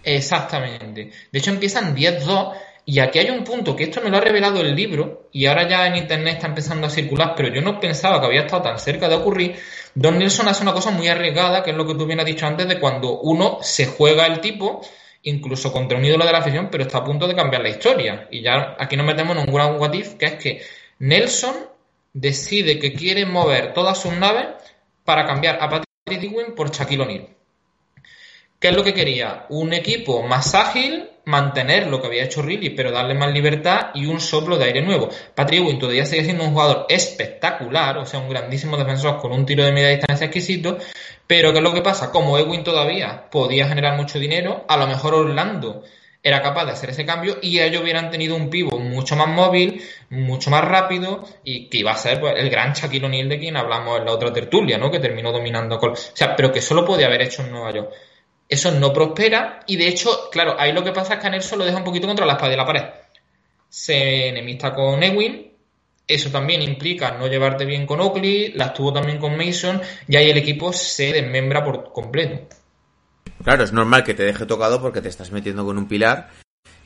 [0.03, 1.11] Exactamente.
[1.31, 2.53] De hecho, empiezan 10-2
[2.85, 5.67] y aquí hay un punto que esto me lo ha revelado el libro y ahora
[5.67, 8.79] ya en internet está empezando a circular, pero yo no pensaba que había estado tan
[8.79, 9.57] cerca de ocurrir.
[9.93, 12.45] Don Nelson hace una cosa muy arriesgada, que es lo que tú bien has dicho
[12.45, 14.81] antes, de cuando uno se juega el tipo,
[15.27, 18.27] incluso contra un ídolo de la afición, pero está a punto de cambiar la historia.
[18.31, 20.61] Y ya aquí nos metemos en un gran what que es que
[20.99, 21.55] Nelson
[22.13, 24.47] decide que quiere mover todas sus naves
[25.03, 27.27] para cambiar a Patrick Ewing por Shaquille O'Neal.
[28.59, 29.45] ¿Qué es lo que quería?
[29.49, 34.07] Un equipo más ágil, mantener lo que había hecho Riley, pero darle más libertad y
[34.07, 35.09] un soplo de aire nuevo.
[35.35, 39.45] Patrick Ewing todavía sigue siendo un jugador espectacular, o sea, un grandísimo defensor con un
[39.45, 40.79] tiro de media distancia exquisito,
[41.27, 42.09] pero ¿qué es lo que pasa?
[42.09, 45.83] Como Ewing todavía podía generar mucho dinero, a lo mejor Orlando
[46.23, 49.83] era capaz de hacer ese cambio y ellos hubieran tenido un pivo mucho más móvil,
[50.09, 53.55] mucho más rápido y que iba a ser pues, el gran Shaquille O'Neal de quien
[53.55, 54.89] hablamos en la otra tertulia, ¿no?
[54.89, 55.77] Que terminó dominando.
[55.77, 57.93] O sea, pero que solo podía haber hecho en Nueva York.
[58.49, 61.59] Eso no prospera y de hecho, claro, ahí lo que pasa es que a Nelson
[61.59, 62.83] lo deja un poquito contra la espada de la pared.
[63.69, 65.51] Se enemista con Ewing,
[66.07, 70.29] eso también implica no llevarte bien con Oakley, la estuvo también con Mason y ahí
[70.29, 72.55] el equipo se desmembra por completo.
[73.43, 76.29] Claro, es normal que te deje tocado porque te estás metiendo con un pilar,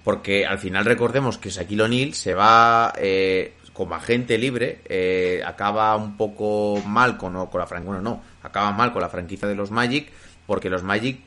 [0.04, 5.95] porque al final recordemos que Shaquille O'Neal se va eh, como agente libre, eh, acaba
[5.95, 9.56] un poco mal con, con la franquicia, bueno, no, acaba mal con la franquicia de
[9.56, 10.12] los Magic,
[10.47, 11.19] porque los Magic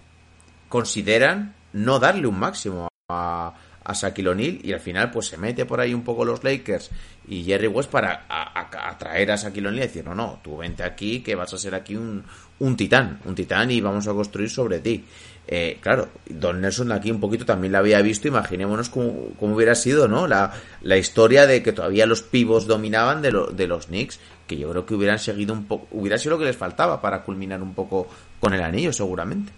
[0.75, 5.67] consideran no darle un máximo a, a Shaquille O'Neal y al final pues se mete
[5.67, 6.91] por ahí un poco los Lakers
[7.29, 10.83] y Jerry West para atraer a, a, Shaquille O'Neal y decir no, no, tú vente
[10.83, 12.25] aquí que vas a ser aquí un,
[12.59, 15.05] un titán, un titán y vamos a construir sobre ti.
[15.47, 19.77] Eh, claro, Don Nelson aquí un poquito también la había visto, imaginémonos cómo, cómo hubiera
[19.77, 20.27] sido ¿no?
[20.27, 24.57] La, la, historia de que todavía los pivos dominaban de, lo, de los Knicks, que
[24.57, 27.63] yo creo que hubieran seguido un poco, hubiera sido lo que les faltaba para culminar
[27.63, 28.09] un poco
[28.41, 29.53] con el anillo seguramente.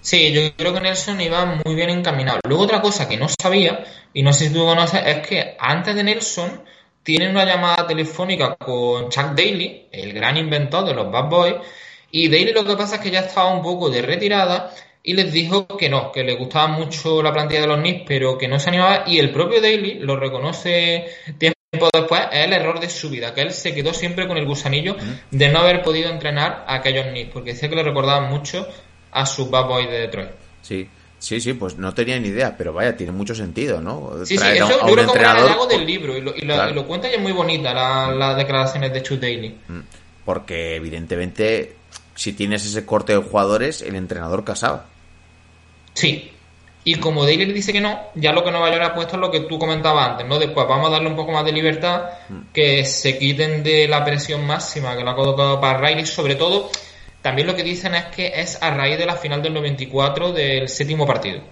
[0.00, 2.40] Sí, yo creo que Nelson iba muy bien encaminado.
[2.48, 3.84] Luego otra cosa que no sabía,
[4.14, 6.62] y no sé si tú conoces, es que antes de Nelson
[7.02, 11.54] tiene una llamada telefónica con Chuck Daly, el gran inventor de los Bad Boys,
[12.10, 15.32] y Daly lo que pasa es que ya estaba un poco de retirada, y les
[15.32, 18.58] dijo que no, que le gustaba mucho la plantilla de los Knicks, pero que no
[18.58, 19.04] se animaba.
[19.06, 21.06] Y el propio Daly lo reconoce
[21.38, 24.44] tiempo después, es el error de su vida, que él se quedó siempre con el
[24.44, 24.96] gusanillo
[25.30, 28.68] de no haber podido entrenar a aquellos Knicks, porque decía que le recordaban mucho
[29.12, 30.30] a sus Bad de Detroit.
[30.62, 30.88] Sí.
[31.18, 34.10] Sí, sí, pues no tenía ni idea, pero vaya, tiene mucho sentido, ¿no?
[34.24, 36.34] Sí, sí, Traer a eso un- a yo creo que entrenador del libro, y lo,
[36.34, 36.70] y Claro.
[36.70, 39.54] y lo cuenta y es muy bonita la- las declaraciones de Chuck Daly.
[39.68, 39.80] Mm.
[40.24, 41.76] Porque evidentemente,
[42.14, 44.86] si tienes ese corte de jugadores, el entrenador casaba.
[45.92, 46.30] Sí.
[46.84, 49.20] Y como Daly le dice que no, ya lo que Nueva York ha puesto es
[49.20, 50.38] lo que tú comentabas antes, ¿no?
[50.38, 52.04] Después vamos a darle un poco más de libertad,
[52.54, 56.70] que se quiten de la presión máxima que lo ha colocado para Riley, sobre todo,
[57.22, 60.68] también lo que dicen es que es a raíz de la final del 94 del
[60.68, 61.42] séptimo partido.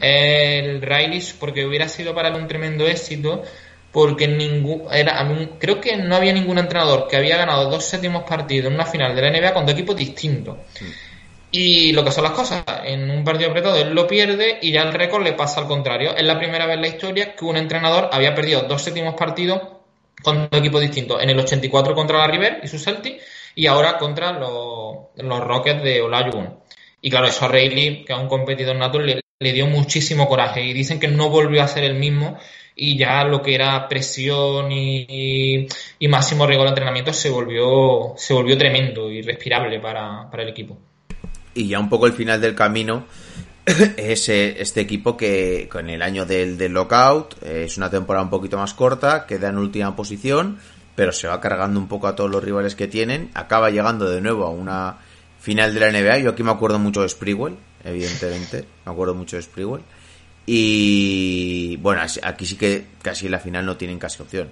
[0.00, 3.42] El Riley, porque hubiera sido para él un tremendo éxito,
[3.90, 5.26] porque ningún, era,
[5.58, 9.16] creo que no había ningún entrenador que había ganado dos séptimos partidos en una final
[9.16, 10.58] de la NBA con dos equipos distintos.
[11.50, 14.82] Y lo que son las cosas, en un partido apretado él lo pierde y ya
[14.82, 16.14] el récord le pasa al contrario.
[16.14, 19.62] Es la primera vez en la historia que un entrenador había perdido dos séptimos partidos
[20.22, 21.22] con dos equipos distintos.
[21.22, 23.22] En el 84 contra la River y su Celtic
[23.58, 26.60] y ahora contra los, los Rockets de Olajuwon.
[27.00, 30.62] Y claro, eso a Rayleigh, que es un competidor nato, le, dio muchísimo coraje.
[30.62, 32.38] Y dicen que no volvió a ser el mismo
[32.76, 35.68] y ya lo que era presión y, y-
[35.98, 40.50] y máximo rigor de entrenamiento se volvió, se volvió tremendo y respirable para, para el
[40.50, 40.78] equipo.
[41.52, 43.06] Y ya un poco el final del camino
[43.96, 48.22] es eh, este equipo que con el año del, del lockout eh, es una temporada
[48.22, 50.60] un poquito más corta, queda en última posición,
[50.98, 54.20] pero se va cargando un poco a todos los rivales que tienen, acaba llegando de
[54.20, 54.96] nuevo a una
[55.38, 56.18] final de la NBA.
[56.18, 59.82] Yo aquí me acuerdo mucho de Sprewell, evidentemente, me acuerdo mucho de Sprewell.
[60.44, 64.50] Y bueno, aquí sí que casi en la final no tienen casi opción.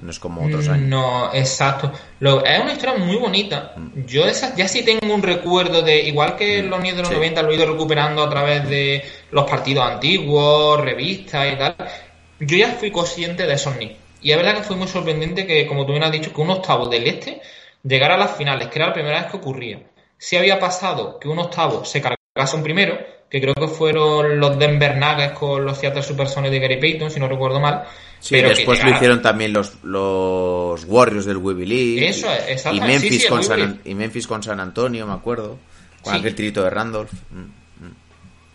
[0.00, 0.86] No es como otros años.
[0.86, 1.92] Mm, No, exacto.
[2.18, 3.74] Lo- es una historia muy bonita.
[4.06, 7.08] Yo de esas ya sí tengo un recuerdo de, igual que los niños de los
[7.10, 7.14] Sí.
[7.14, 11.76] 90 lo he ido recuperando a través de los partidos antiguos, revistas y tal.
[12.40, 14.05] Yo ya fui consciente de esos Knicks.
[14.22, 16.50] Y es verdad que fue muy sorprendente que, como tú bien has dicho, que un
[16.50, 17.40] octavo del este
[17.82, 19.80] llegara a las finales, que era la primera vez que ocurría.
[20.18, 22.98] Si había pasado que un octavo se cargase un primero,
[23.30, 27.20] que creo que fueron los Denver Nuggets con los Seattle Supersonics de Gary Payton, si
[27.20, 27.84] no recuerdo mal.
[28.20, 32.08] Sí, pero después lo hicieron también los, los Warriors del Webby League.
[32.08, 32.80] Eso es, y.
[32.80, 33.44] Memphis, Sí, sí, el con.
[33.44, 35.58] San, y Memphis con San Antonio, me acuerdo.
[36.02, 37.12] Con aquel tirito de Randolph.
[37.30, 37.66] Mm.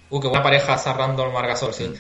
[0.10, 1.92] Uh, qué buena pareja esa Randall Margasol, sí.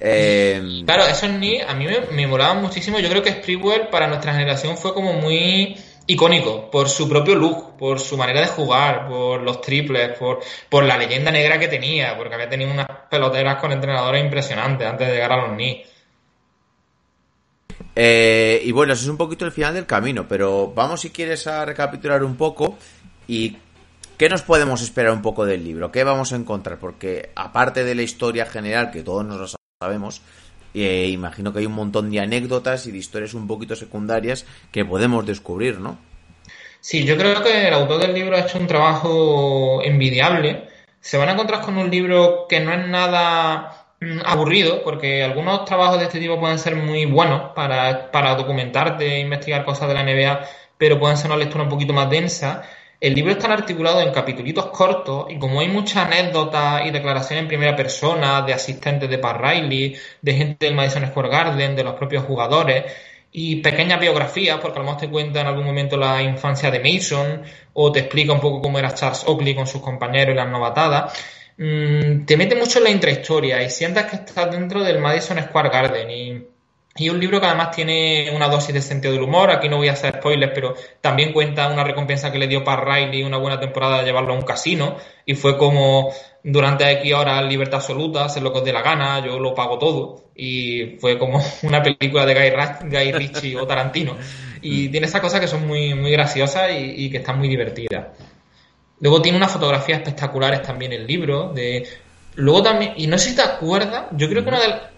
[0.00, 2.98] Eh, Claro, esos ni a mí me, me molaban muchísimo.
[2.98, 7.76] Yo creo que Sprewell para nuestra generación fue como muy icónico por su propio look,
[7.76, 12.16] por su manera de jugar, por los triples, por, por la leyenda negra que tenía,
[12.16, 15.88] porque había tenido unas peloteras con entrenadores impresionantes antes de llegar a los Knicks.
[17.94, 21.46] eh, y bueno, ese es un poquito el final del camino, pero vamos si quieres
[21.46, 22.78] a recapitular un poco
[23.26, 23.56] y
[24.16, 27.94] qué nos podemos esperar un poco del libro, qué vamos a encontrar, porque aparte de
[27.94, 30.22] la historia general que todos nos sabemos,
[30.72, 34.86] eh, imagino que hay un montón de anécdotas y de historias un poquito secundarias que
[34.86, 35.98] podemos descubrir, ¿no?
[36.80, 40.66] Sí, yo creo que el autor del libro ha hecho un trabajo envidiable.
[41.00, 45.66] Se van a encontrar con un libro que no es nada mm, aburrido, porque algunos
[45.66, 50.04] trabajos de este tipo pueden ser muy buenos para, para documentarte investigar cosas de la
[50.04, 50.40] NBA,
[50.78, 52.62] pero pueden ser una lectura un poquito más densa.
[52.98, 57.48] El libro está articulado en capítulos cortos y como hay muchas anécdotas y declaraciones en
[57.48, 61.94] primera persona de asistentes de Pat Riley, de gente del Madison Square Garden, de los
[61.94, 62.84] propios jugadores
[63.32, 66.80] y pequeñas biografías, porque a lo mejor te cuenta en algún momento la infancia de
[66.80, 67.42] Mason
[67.74, 71.12] o te explica un poco cómo era Charles Oakley con sus compañeros y las novatadas.
[71.58, 75.68] Mm, te mete mucho en la intrahistoria y sientas que estás dentro del Madison Square
[75.68, 76.46] Garden y
[76.98, 79.50] y un libro que además tiene una dosis de sentido del humor.
[79.50, 82.84] Aquí no voy a hacer spoilers, pero también cuenta una recompensa que le dio para
[82.84, 84.96] Riley una buena temporada de llevarlo a un casino.
[85.24, 89.24] Y fue como durante X horas libertad absoluta, hacer lo que os dé la gana,
[89.24, 90.24] yo lo pago todo.
[90.34, 92.34] Y fue como una película de
[92.84, 94.16] Guy, Ritchie o Tarantino.
[94.62, 98.06] Y tiene esas cosas que son muy, muy graciosas y, y que están muy divertidas.
[99.00, 101.86] Luego tiene unas fotografías espectaculares también el libro, de
[102.36, 104.50] Luego también, y no sé si te acuerdas, yo creo que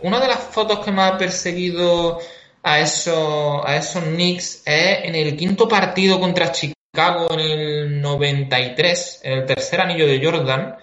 [0.03, 2.18] una de, las fotos que más ha perseguido
[2.64, 9.20] a esos, a esos Knicks es en el quinto partido contra Chicago en el 93,
[9.22, 10.77] en el tercer anillo de Jordan.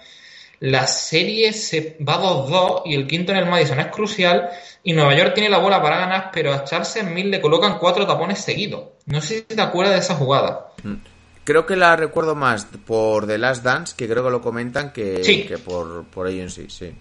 [0.62, 4.50] La serie se va 2-2 y el quinto en el Madison es crucial
[4.82, 8.08] y Nueva York tiene la bola para ganar, pero a Charles Smith le colocan cuatro
[8.08, 8.86] tapones seguidos.
[9.06, 10.72] No sé si te acuerdas de esa jugada.
[11.46, 15.24] Creo que la recuerdo más por The Last Dance, que creo que lo comentan, que,
[15.24, 15.44] Sí.
[15.44, 16.92] que por, por ello en sí, sí.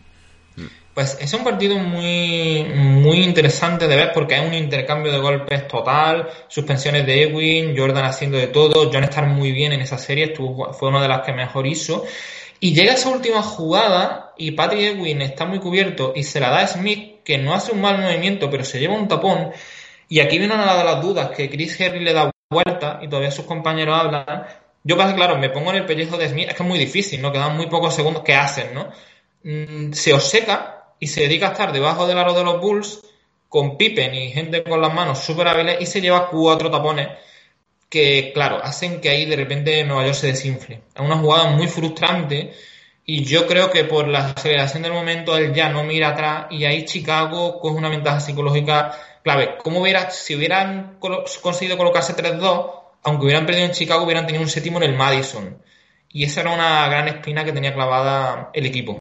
[0.95, 5.67] Pues es un partido muy, muy interesante de ver porque es un intercambio de golpes
[5.67, 10.27] total, suspensiones de Ewing, Jordan haciendo de todo, John estar muy bien en esa serie,
[10.27, 12.05] estuvo, fue una de las que mejor hizo.
[12.61, 16.61] Y llega esa última jugada y Patrick Ewing está muy cubierto y se la da
[16.61, 19.51] a Smith, que no hace un mal movimiento, pero se lleva un tapón.
[20.09, 23.31] Y aquí viene una de las dudas, que Chris Henry le da vuelta y todavía
[23.31, 24.47] sus compañeros hablan.
[24.83, 27.33] Yo, claro, me pongo en el pellejo de Smith, es que es muy difícil, ¿no?
[27.33, 28.23] Quedan muy pocos segundos.
[28.23, 28.91] ¿Qué hacen, no?
[29.43, 33.01] Mm, se obseca y se dedica a estar debajo del aro de los Bulls
[33.49, 37.09] con Pippen y gente con las manos súper hábiles y se lleva cuatro tapones
[37.89, 40.83] que, claro, hacen que ahí de repente Nueva York se desinfle.
[40.95, 42.53] Es una jugada muy frustrante
[43.07, 46.65] y yo creo que por la aceleración del momento él ya no mira atrás y
[46.65, 49.57] ahí Chicago coge una ventaja psicológica clave.
[49.63, 50.99] ¿Cómo hubiera, si hubieran
[51.43, 52.71] conseguido colocarse 3-2,
[53.03, 55.59] aunque hubieran perdido en Chicago, hubieran tenido un séptimo en el Madison?
[56.11, 58.99] Y esa era una gran espina que tenía clavada el equipo.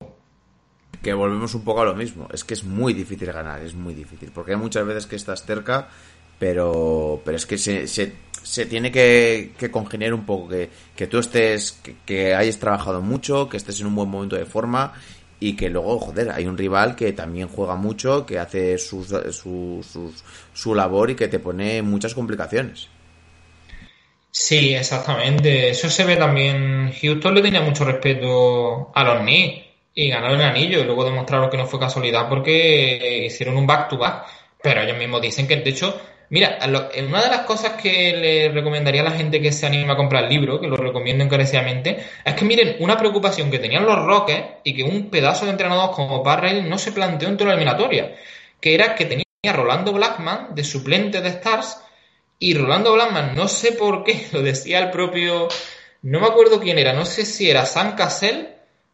[1.04, 2.28] Que volvemos un poco a lo mismo.
[2.34, 4.32] Es que es muy difícil ganar, es muy difícil.
[4.34, 5.90] Porque hay muchas veces que estás cerca,
[6.40, 7.86] pero, pero es que se,
[8.44, 13.58] se tiene que, congeniar un poco, que, que tú estés, que, hayas trabajado mucho, que
[13.58, 14.94] estés en un buen momento de forma
[15.44, 20.14] y que luego, joder, hay un rival que también juega mucho, que hace sus, su,
[20.54, 22.88] su labor y que te pone muchas complicaciones.
[24.32, 25.70] Sí, exactamente.
[25.70, 26.94] Eso se ve también.
[26.94, 31.50] Houston le tenía mucho respeto a los Knicks y ganaron el anillo y luego demostraron
[31.50, 34.26] que no fue casualidad porque hicieron un back-to-back.
[34.62, 36.58] Pero ellos mismos dicen que, de hecho, Mira,
[37.08, 40.24] una de las cosas que le recomendaría a la gente que se anima a comprar
[40.24, 44.48] el libro, que lo recomiendo encarecidamente, es que miren una preocupación que tenían los Rockets
[44.64, 48.16] y que un pedazo de entrenadores como Parrell no se planteó en toda la eliminatoria,
[48.60, 51.82] que era que tenía Rolando Blackman de suplente de Stars
[52.40, 55.48] y Rolando Blackman, no sé por qué, lo decía el propio,
[56.02, 58.50] no me acuerdo quién era, no sé si era Sam Cassell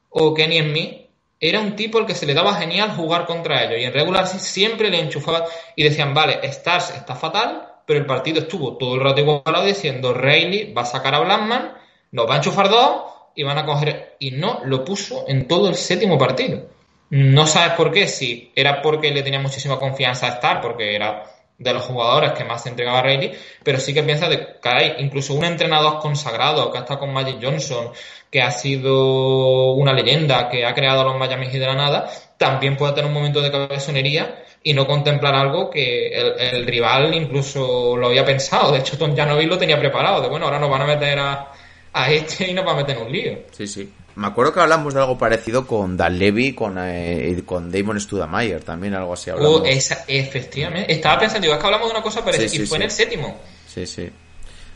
[0.10, 1.09] o Kenny Smith,
[1.40, 4.28] era un tipo al que se le daba genial jugar contra ellos y en regular
[4.28, 9.02] siempre le enchufaba y decían, vale, Stars está fatal, pero el partido estuvo todo el
[9.02, 11.74] rato igualado diciendo, Rayleigh va a sacar a Blackman,
[12.12, 13.04] nos va a enchufar dos
[13.36, 14.18] y van a coger...
[14.20, 16.68] Y no, lo puso en todo el séptimo partido.
[17.10, 21.24] No sabes por qué, si era porque le tenía muchísima confianza a Star, porque era
[21.60, 23.20] de los jugadores que más se entregaba a
[23.64, 27.38] pero sí que piensa de, caray, incluso un entrenador consagrado que ha estado con Magic
[27.42, 27.92] Johnson,
[28.32, 32.10] que ha sido una leyenda, que ha creado a los Miami Heat de la nada,
[32.38, 37.98] también puede tener un momento de cabezonería y no contemplar algo que el, rival incluso
[37.98, 38.72] lo había pensado.
[38.72, 41.52] De hecho, Tom Janovic lo tenía preparado, de bueno, ahora nos van a meter a,
[41.92, 43.40] a este y nos va a meter en un lío.
[43.52, 43.92] Sí, sí.
[44.20, 48.62] Me acuerdo que hablamos de algo parecido con Dan Levy con, eh, con Damon Studamayer,
[48.62, 49.62] también algo así hablamos.
[49.62, 50.92] Oh, efectivamente.
[50.92, 53.40] Estaba pensando, digo, es que hablamos de una cosa parecida y fue en el séptimo.
[53.66, 54.10] Sí, sí.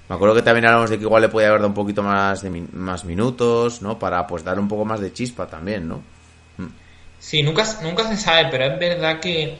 [0.07, 2.41] Me acuerdo que también hablamos de que igual le podía haber dado un poquito más
[2.41, 3.99] de más minutos, ¿no?
[3.99, 6.01] Para pues dar un poco más de chispa también, ¿no?
[6.55, 6.67] Mm.
[7.19, 9.57] Sí, nunca, nunca se sabe, pero es verdad que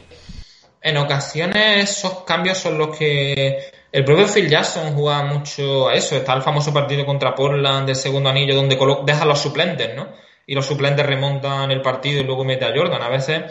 [0.80, 6.16] en ocasiones esos cambios son los que el propio Phil Jackson juega mucho a eso.
[6.16, 8.76] Está el famoso partido contra Portland del segundo anillo donde
[9.06, 10.08] deja los suplentes, ¿no?
[10.48, 13.00] Y los suplentes remontan el partido y luego mete a Jordan.
[13.00, 13.44] A veces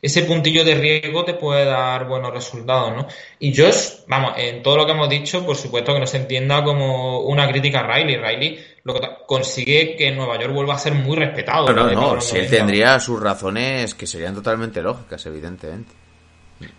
[0.00, 3.08] ese puntillo de riesgo te puede dar buenos resultados, ¿no?
[3.40, 3.68] Y yo,
[4.06, 7.48] vamos, en todo lo que hemos dicho, por supuesto que no se entienda como una
[7.48, 8.16] crítica a Riley.
[8.16, 11.66] Riley lo que consigue que Nueva York vuelva a ser muy respetado.
[11.72, 15.99] No, no, no, si él tendría sus razones que serían totalmente lógicas, evidentemente.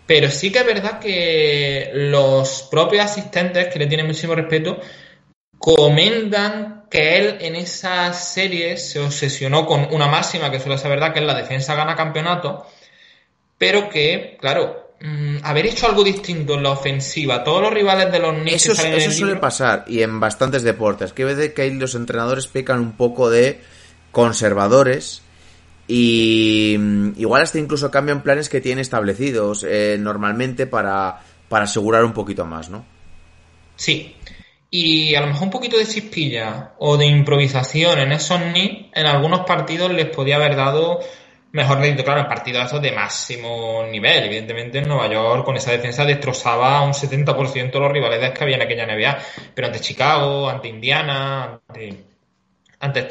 [0.06, 4.80] Pero sí que es verdad que los propios asistentes, que le tienen muchísimo respeto,
[5.58, 11.12] comentan que él en esa serie se obsesionó con una máxima que suele ser verdad,
[11.12, 12.66] que es la defensa gana campeonato
[13.62, 18.18] pero que, claro, mm, haber hecho algo distinto en la ofensiva, todos los rivales de
[18.18, 18.66] los Knicks...
[18.66, 22.80] Eso, eso suele pasar, y en bastantes deportes, que veces que ahí los entrenadores pecan
[22.80, 23.60] un poco de
[24.10, 25.21] conservadores
[25.94, 32.02] y mm, igual hasta incluso cambian planes que tienen establecidos eh, normalmente para, para asegurar
[32.02, 32.82] un poquito más, ¿no?
[33.76, 34.16] Sí,
[34.70, 39.04] y a lo mejor un poquito de chispilla o de improvisación en esos Knicks en
[39.04, 41.00] algunos partidos les podía haber dado
[41.50, 44.24] mejor de claro, en partidos de máximo nivel.
[44.24, 48.62] Evidentemente en Nueva York con esa defensa destrozaba un 70% los rivales que había en
[48.62, 49.18] aquella NBA,
[49.54, 52.11] pero ante Chicago, ante Indiana, ante,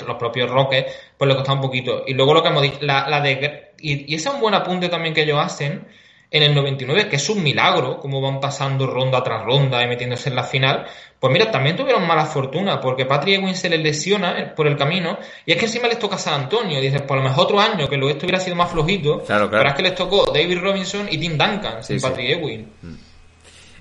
[0.06, 2.04] los propios Rockets, pues le costaba un poquito.
[2.06, 4.54] Y luego lo que hemos dicho, la, la de, y, y ese es un buen
[4.54, 5.86] apunte también que ellos hacen,
[6.32, 10.30] en el 99, que es un milagro, como van pasando ronda tras ronda y metiéndose
[10.30, 10.86] en la final,
[11.20, 15.20] pues mira, también tuvieron mala fortuna, porque Patrick Ewing se les lesiona por el camino,
[15.46, 17.98] y es que encima les toca San Antonio, dices, por lo mejor otro año, que
[17.98, 21.38] lo esto hubiera sido más flojito, pero es que les tocó David Robinson y Tim
[21.38, 22.68] Duncan, sin Patrick Ewing.
[22.82, 22.96] Mm.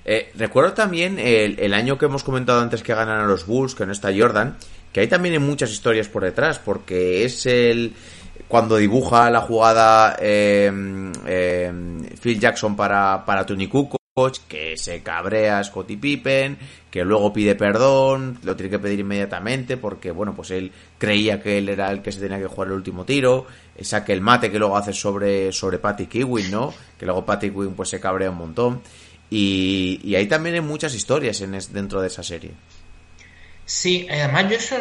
[0.03, 3.75] Eh, recuerdo también el, el, año que hemos comentado antes que ganan a los Bulls,
[3.75, 4.57] que no está Jordan,
[4.91, 7.93] que hay también hay muchas historias por detrás, porque es el
[8.47, 10.69] cuando dibuja la jugada eh,
[12.21, 14.01] Phil Jackson para, para Tony Kukoc,
[14.49, 16.57] que se cabrea Scottie Pippen,
[16.89, 21.59] que luego pide perdón, lo tiene que pedir inmediatamente porque, bueno, pues él creía que
[21.59, 23.47] él era el que se tenía que jugar el último tiro,
[23.79, 26.73] saque el mate que luego hace sobre, sobre Patty Kiwin, ¿no?
[26.99, 28.81] Que luego Patty Kiwin pues se cabrea un montón.
[29.29, 32.51] Y, y hay también muchas historias en dentro de esa serie.
[33.71, 34.77] Sí, además yo,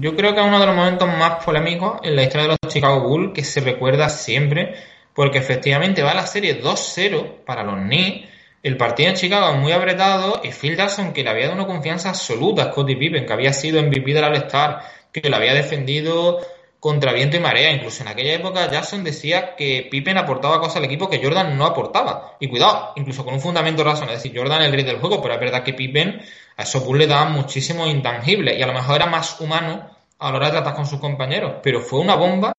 [0.00, 2.72] yo creo que es uno de los momentos más polémicos en la historia de los
[2.72, 4.74] Chicago Bulls que se recuerda siempre,
[5.12, 8.26] porque efectivamente va la serie 2-0 para los Knicks.
[8.62, 12.08] El partido en Chicago muy apretado y Phil Jackson, que le había dado una confianza
[12.08, 14.80] absoluta a Scottie Pippen, que había sido MVP del All-Star,
[15.12, 16.40] que lo había defendido
[16.82, 17.70] contra viento y marea.
[17.70, 21.64] Incluso en aquella época Jackson decía que Pippen aportaba cosas al equipo que Jordan no
[21.64, 22.36] aportaba.
[22.40, 25.34] Y cuidado, incluso con un fundamento razón, es decir, Jordan el rey del juego, pero
[25.34, 26.20] es verdad que Pippen
[26.56, 30.30] a esos Bulls le daba muchísimo intangible y a lo mejor era más humano a
[30.32, 31.54] la hora de tratar con sus compañeros.
[31.62, 32.52] Pero fue una bomba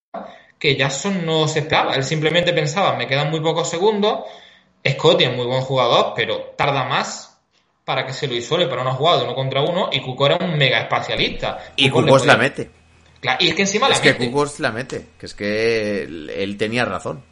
[0.57, 1.95] que Jackson no se esperaba.
[1.95, 4.19] Él simplemente pensaba, me quedan muy pocos segundos,
[4.87, 7.37] Scotty es muy buen jugador, pero tarda más
[7.83, 10.37] para que se lo isole para una jugada de uno contra uno y Cuco era
[10.37, 11.59] un mega espacialista.
[11.75, 12.82] Y Cuco la mete.
[13.39, 14.09] Y es que encima la mete.
[14.09, 17.23] Es que Cuco la mete, que es que él, tenía razón.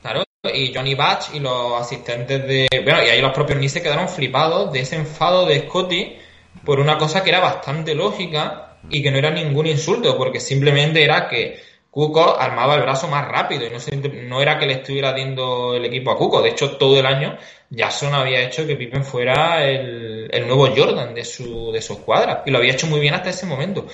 [0.00, 2.68] Claro, y Johnny Batch y los asistentes de...
[2.84, 6.16] Bueno, y ahí los propios ni se quedaron flipados de ese enfado de Scotty
[6.64, 11.02] por una cosa que era bastante lógica y que no era ningún insulto, porque simplemente
[11.02, 11.60] era que
[11.92, 13.78] Cuco armaba el brazo más rápido y no,
[14.24, 16.40] no era que le estuviera dando el equipo a Cuco.
[16.40, 17.36] De hecho, todo el año
[17.70, 22.50] Jason había hecho que Pippen fuera el, nuevo Jordan de su, de su escuadra y
[22.50, 23.86] lo había hecho muy bien hasta ese momento.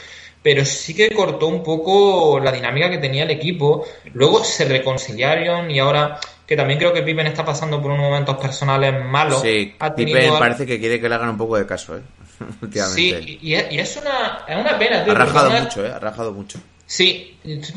[0.42, 3.84] Pero sí que cortó un poco la dinámica que tenía el equipo.
[4.12, 8.36] Luego se reconciliaron y ahora que también creo que Pippen está pasando por unos momentos
[8.38, 9.42] personales malos.
[9.42, 12.02] Sí, Pippen parece que quiere que le hagan un poco de caso, ¿eh?
[12.94, 15.02] Sí, y es, una, es una pena.
[15.02, 15.90] ha rajado mucho, ¿eh?
[15.90, 16.58] Ha rajado mucho.
[16.86, 17.74] Sí, es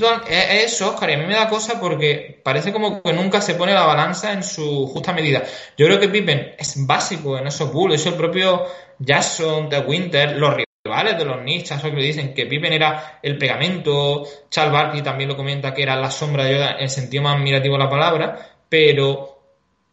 [0.63, 3.73] eso, Oscar, y a mí me da cosa porque parece como que nunca se pone
[3.73, 5.43] la balanza en su justa medida.
[5.77, 8.65] Yo creo que Pippen es básico en esos bulls, eso el propio
[8.99, 14.25] Jackson, de Winter, los de los Knicks, eso que dicen que Pippen era el pegamento,
[14.49, 17.35] Charles Barkley también lo comenta que era la sombra de Yoda en el sentido más
[17.35, 19.30] admirativo de la palabra, pero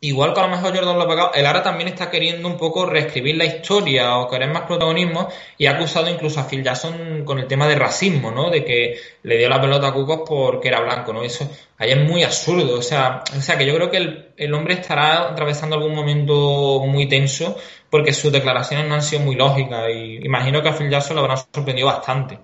[0.00, 2.56] igual que a lo mejor Jordan lo ha pagado, el ahora también está queriendo un
[2.56, 7.24] poco reescribir la historia o querer más protagonismo y ha acusado incluso a Phil Jackson
[7.24, 8.50] con el tema de racismo, ¿no?
[8.50, 11.22] De que le dio la pelota a Cucos porque era blanco, ¿no?
[11.22, 14.54] Eso ahí es muy absurdo, o sea, o sea que yo creo que el, el
[14.54, 17.56] hombre estará atravesando algún momento muy tenso
[17.90, 21.22] porque sus declaraciones no han sido muy lógicas y imagino que a Phil Jackson lo
[21.22, 22.38] habrán sorprendido bastante.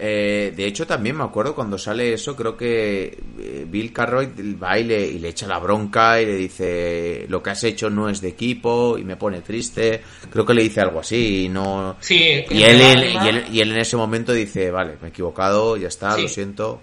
[0.00, 4.78] Eh, de hecho, también me acuerdo cuando sale eso, creo que eh, Bill Carroy va
[4.78, 8.08] y le, y le, echa la bronca y le dice lo que has hecho no
[8.08, 10.00] es de equipo y me pone triste.
[10.30, 11.96] Creo que le dice algo así y no.
[11.98, 13.16] Sí, y, él,
[13.50, 16.80] y, él, en ese momento dice, vale, me he equivocado, ya está, lo siento.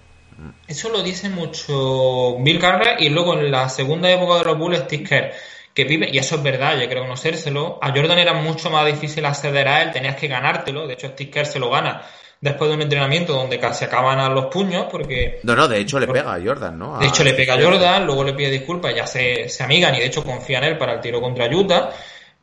[0.68, 4.80] Eso lo dice mucho Bill Carroy y luego en la segunda época de los Bulls,
[4.80, 5.32] Sticker
[5.74, 7.80] que vive, y eso es verdad, yo creo conocérselo.
[7.82, 11.46] A Jordan era mucho más difícil acceder a él, tenías que ganártelo, de hecho Sticker
[11.46, 12.02] se lo gana
[12.42, 15.40] después de un entrenamiento donde casi acaban a los puños porque...
[15.44, 17.00] No, no, de hecho le pega a Jordan, ¿no?
[17.00, 20.00] De hecho le pega a Jordan, luego le pide disculpas, ya se, se amigan y
[20.00, 21.92] de hecho confía en él para el tiro contra Utah.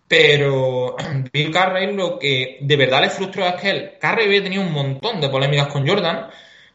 [0.08, 0.96] Pero
[1.32, 4.72] Bill Carrey lo que de verdad le frustró es que él, Carrey había tenido un
[4.72, 6.28] montón de polémicas con Jordan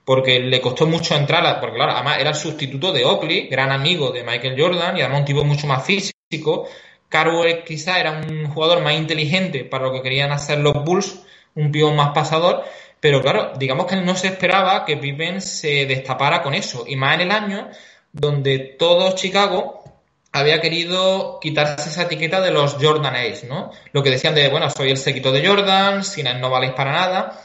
[0.07, 4.11] porque le costó mucho entrar, porque claro, además era el sustituto de Oakley, gran amigo
[4.11, 6.69] de Michael Jordan y además un tipo mucho más físico.
[7.09, 11.73] Carwell quizá era un jugador más inteligente para lo que querían hacer los Bulls, un
[11.73, 12.63] pío más pasador,
[12.99, 16.85] pero claro, digamos que no se esperaba que Pippen se destapara con eso.
[16.87, 17.69] Y más en el año
[18.11, 19.83] donde todo Chicago
[20.31, 23.15] había querido quitarse esa etiqueta de los Jordan
[23.47, 23.71] ¿no?
[23.91, 26.91] Lo que decían de, bueno, soy el sequito de Jordan, sin él no valéis para
[26.91, 27.43] nada.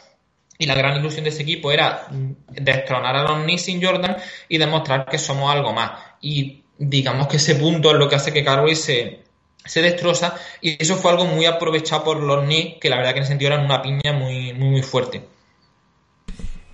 [0.58, 2.06] Y la gran ilusión de ese equipo era
[2.48, 4.16] destronar a los Knicks sin Jordan
[4.48, 5.92] y demostrar que somos algo más.
[6.20, 9.22] Y digamos que ese punto es lo que hace que Carway se,
[9.64, 10.34] se destroza.
[10.60, 13.32] Y eso fue algo muy aprovechado por los Knicks, que la verdad que en ese
[13.32, 15.22] sentido eran una piña muy, muy, muy fuerte.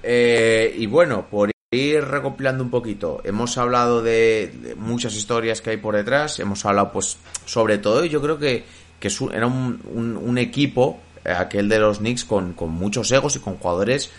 [0.02, 5.76] Eh, y bueno, por ir recopilando un poquito, hemos hablado de, muchas historias que hay
[5.76, 8.64] por detrás, hemos hablado pues sobre todo, y yo creo que,
[8.98, 14.10] que era un, equipo, eh, aquel de los Knicks, con, muchos egos y con jugadores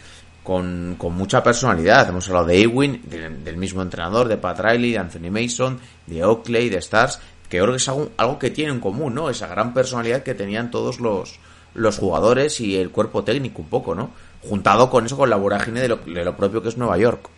[0.43, 2.09] con, mucha personalidad.
[2.09, 6.69] Hemos hablado de Ewing, del, mismo entrenador, de Pat Riley, de Anthony Mason, de Oakley,
[6.69, 7.19] de Stars,
[7.49, 9.29] que creo que es algo, algo que tienen en común, ¿no?
[9.29, 11.39] Esa gran personalidad que tenían todos los,
[11.73, 14.11] los jugadores y el cuerpo técnico un poco, ¿no?
[14.41, 17.29] Juntado con eso, con la vorágine de lo, de lo propio que es Nueva York.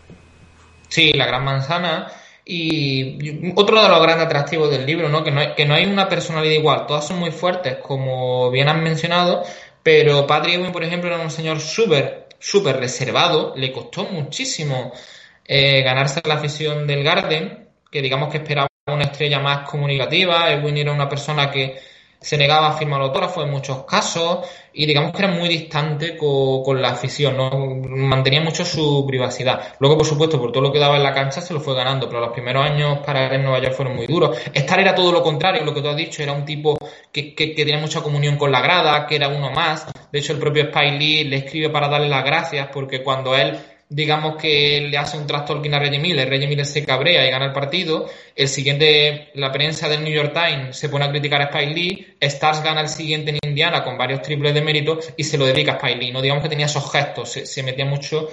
[0.87, 2.11] Sí, la gran manzana.
[2.43, 5.23] Y otro de los grandes atractivos del libro, ¿no?
[5.23, 8.67] Que, no hay, que no hay una personalidad igual, todas son muy fuertes, como bien
[8.67, 9.43] han mencionado,
[9.83, 14.91] pero Patrick Ewing, por ejemplo, era un señor súper, súper reservado, le costó muchísimo
[15.45, 20.77] eh, ganarse la afición del Garden, que digamos que esperaba una estrella más comunicativa, Edwin
[20.77, 21.79] era una persona que
[22.21, 26.79] se negaba a firmar autógrafos en muchos casos y digamos que era muy distante con,
[26.79, 27.49] la afición, ¿no?
[27.49, 29.73] mantenía mucho su privacidad.
[29.79, 32.07] Luego, por supuesto, por todo lo que daba en la cancha se lo fue ganando,
[32.07, 34.37] pero los primeros años para él en Nueva York fueron muy duros.
[34.53, 36.77] Estar era todo lo contrario, lo que tú has dicho, era un tipo
[37.11, 39.87] que, que, que tenía mucha comunión con la grada, que era uno más.
[40.11, 43.57] De hecho, el propio Spike Lee le escribe para darle las gracias porque cuando él
[43.91, 47.47] digamos que le hace un trastorno a Reggie Miller, Reggie Miller se cabrea y gana
[47.47, 51.45] el partido, el siguiente, la prensa del New York Times se pone a criticar a
[51.45, 55.37] Spike Lee, Stars gana el siguiente en Indiana con varios triples de mérito y se
[55.37, 56.21] lo dedica a Spike Lee, ¿no?
[56.21, 58.29] Digamos que tenía esos gestos, se, metía mucho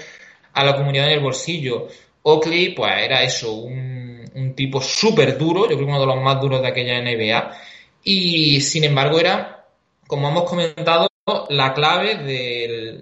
[0.53, 1.89] a la comunidad en el bolsillo.
[2.23, 6.23] Oakley, pues era eso, un, un tipo súper duro, yo creo que uno de los
[6.23, 7.53] más duros de aquella NBA,
[8.05, 9.67] y sin embargo era,
[10.07, 11.09] como hemos comentado,
[11.51, 12.17] la clave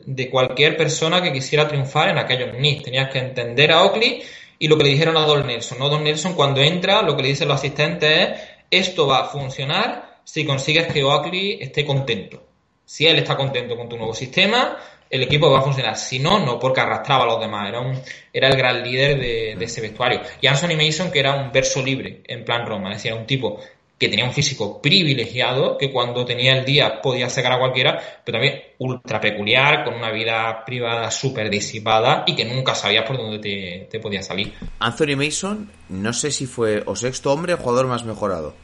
[0.07, 2.85] de, cualquier persona que quisiera triunfar en aquellos Knicks.
[2.85, 4.23] Tenías que entender a Oakley
[4.59, 5.79] y lo que le dijeron a Don Nelson.
[5.79, 5.89] ¿no?
[5.89, 10.21] Don Nelson cuando entra lo que le dicen los asistentes es esto va a funcionar
[10.25, 12.43] si consigues que Oakley esté contento.
[12.85, 14.77] Si él está contento con tu nuevo sistema,
[15.09, 15.97] el equipo va a funcionar.
[15.97, 17.69] Si no, no, porque arrastraba a los demás.
[17.69, 18.01] Era, un,
[18.33, 20.21] era el gran líder de, ese vestuario.
[20.41, 22.93] Y Anthony Mason, que era un verso libre en plan Roma.
[22.93, 23.61] Es un tipo
[23.99, 28.39] que tenía un físico privilegiado, que cuando tenía el día podía sacar a cualquiera, pero
[28.39, 33.39] también ultra peculiar, con una vida privada súper disipada y que nunca sabías por dónde
[33.39, 34.53] te, te podía salir.
[34.81, 38.55] Anthony Mason, no sé si fue o sexto hombre o jugador más mejorado.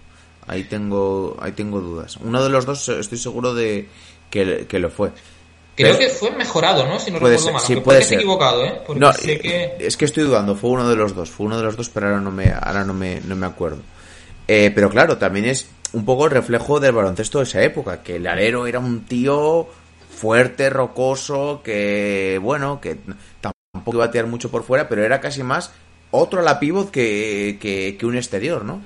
[0.46, 2.16] Ahí tengo, ahí tengo dudas.
[2.16, 3.88] Uno de los dos estoy seguro de
[4.28, 5.12] que, lo fue.
[5.76, 6.98] Creo que fue mejorado, ¿no?
[6.98, 7.62] Si no recuerdo mal.
[7.62, 8.18] Sí, puede ser.
[8.18, 8.82] equivocado, ¿eh?
[8.96, 10.54] no, Es que estoy dudando.
[10.56, 11.30] Fue uno de los dos.
[11.30, 13.82] Fue uno de los dos, pero ahora no me, ahora no me, no me acuerdo.
[14.48, 18.16] Eh, pero claro, también es un poco el reflejo del baloncesto de esa época, que
[18.16, 19.68] el alero era un tío
[20.10, 22.96] fuerte, rocoso, que bueno, que
[23.40, 25.72] tampoco iba a tirar mucho por fuera, pero era casi más
[26.10, 28.82] otro a la pivot que, que, un exterior, ¿no?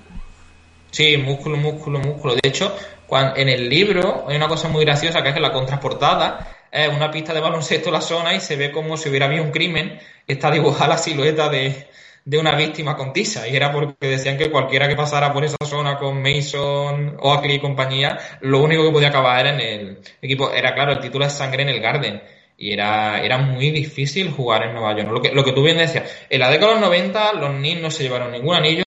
[0.91, 2.35] Sí, músculo, músculo, músculo.
[2.35, 2.75] De hecho,
[3.07, 6.89] cuando, en el libro hay una cosa muy graciosa que es que la contraportada es
[6.89, 9.51] una pista de baloncesto en la zona y se ve como si hubiera habido un
[9.51, 9.99] crimen.
[10.27, 11.87] Está dibujada la silueta de,
[12.27, 15.57] de una víctima con Tisa y era porque decían que cualquiera que pasara por esa
[15.65, 20.51] zona con Mason, Oakley y compañía, lo único que podía acabar era en el equipo.
[20.51, 22.21] Era claro, el título es Sangre en el Garden
[22.59, 25.09] y era, era muy difícil jugar en Nueva York.
[25.09, 27.81] Lo, que, lo que tú bien decías, en la década de los 90 los Knicks
[27.81, 28.83] no se llevaron ningún anillo,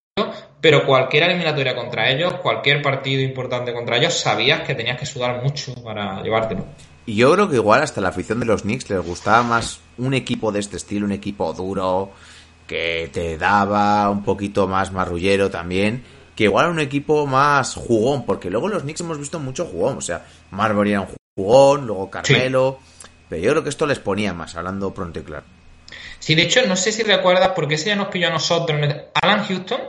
[0.60, 5.42] pero cualquier eliminatoria contra ellos, cualquier partido importante contra ellos, sabías que tenías que sudar
[5.42, 6.66] mucho para llevártelo.
[7.06, 10.14] Y yo creo que igual hasta la afición de los Knicks les gustaba más un
[10.14, 12.12] equipo de este estilo, un equipo duro,
[12.70, 16.04] que te daba un poquito más marrullero también,
[16.36, 20.02] que igual un equipo más jugón, porque luego los Knicks hemos visto mucho jugón, o
[20.02, 22.80] sea, Marbury era un jugón, luego Carmelo,
[23.28, 25.46] pero yo creo que esto les ponía más, hablando pronto y claro.
[26.20, 28.80] Sí, de hecho, no sé si recuerdas, porque ese ya nos pilló a nosotros,
[29.20, 29.82] Alan Houston.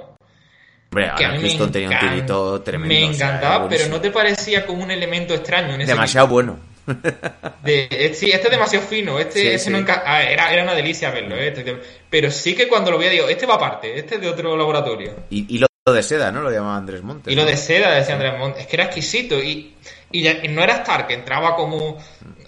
[0.91, 2.95] Hombre, Alan Houston tenía un tirito tremendo.
[2.95, 5.75] Me encantaba, pero ¿no te parecía como un elemento extraño?
[5.75, 6.59] En ese Demasiado bueno.
[7.63, 9.57] De, eh, sí, este es demasiado fino, este,
[10.05, 11.77] ah, era, era, una delicia verlo, eh, este,
[12.09, 15.15] pero sí que cuando lo veía digo, este va aparte, este es de otro laboratorio.
[15.31, 16.43] Y, lo de seda, ¿no?
[16.43, 17.33] Lo llamaba Andrés Montes.
[17.33, 19.75] Y lo de seda, decía Andrés Montes, es que era exquisito y,
[20.13, 21.97] y, no era Stark, entraba como,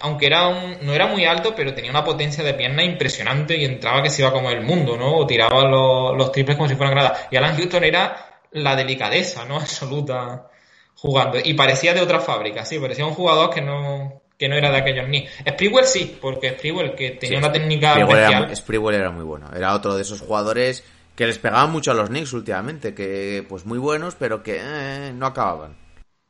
[0.01, 3.65] aunque era un, no era muy alto, pero tenía una potencia de pierna impresionante y
[3.65, 5.17] entraba que se iba como el mundo, ¿no?
[5.17, 7.27] O tiraba los, los triples como si fueran gradas.
[7.31, 9.55] Y Alan Houston era la delicadeza, ¿no?
[9.57, 10.49] Absoluta
[10.95, 11.37] jugando.
[11.43, 14.77] Y parecía de otra fábrica, sí, parecía un jugador que no, que no era de
[14.77, 15.27] aquellos ni.
[15.47, 18.43] Sprewell sí, porque Sprewell que tenía una técnica especial.
[18.43, 19.49] Era, Sprewell era muy bueno.
[19.55, 20.83] Era otro de esos jugadores
[21.15, 25.11] que les pegaban mucho a los Knicks últimamente, que pues muy buenos, pero que eh,
[25.13, 25.77] no acababan.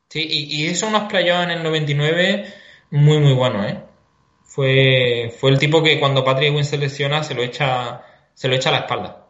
[0.09, 2.53] Sí, y, y eso nos playó en el 99
[2.91, 3.81] muy muy bueno, ¿eh?
[4.43, 8.03] Fue, fue el tipo que cuando Patrick Ewing se lesiona se lo echa
[8.35, 9.25] se lo echa a la espalda.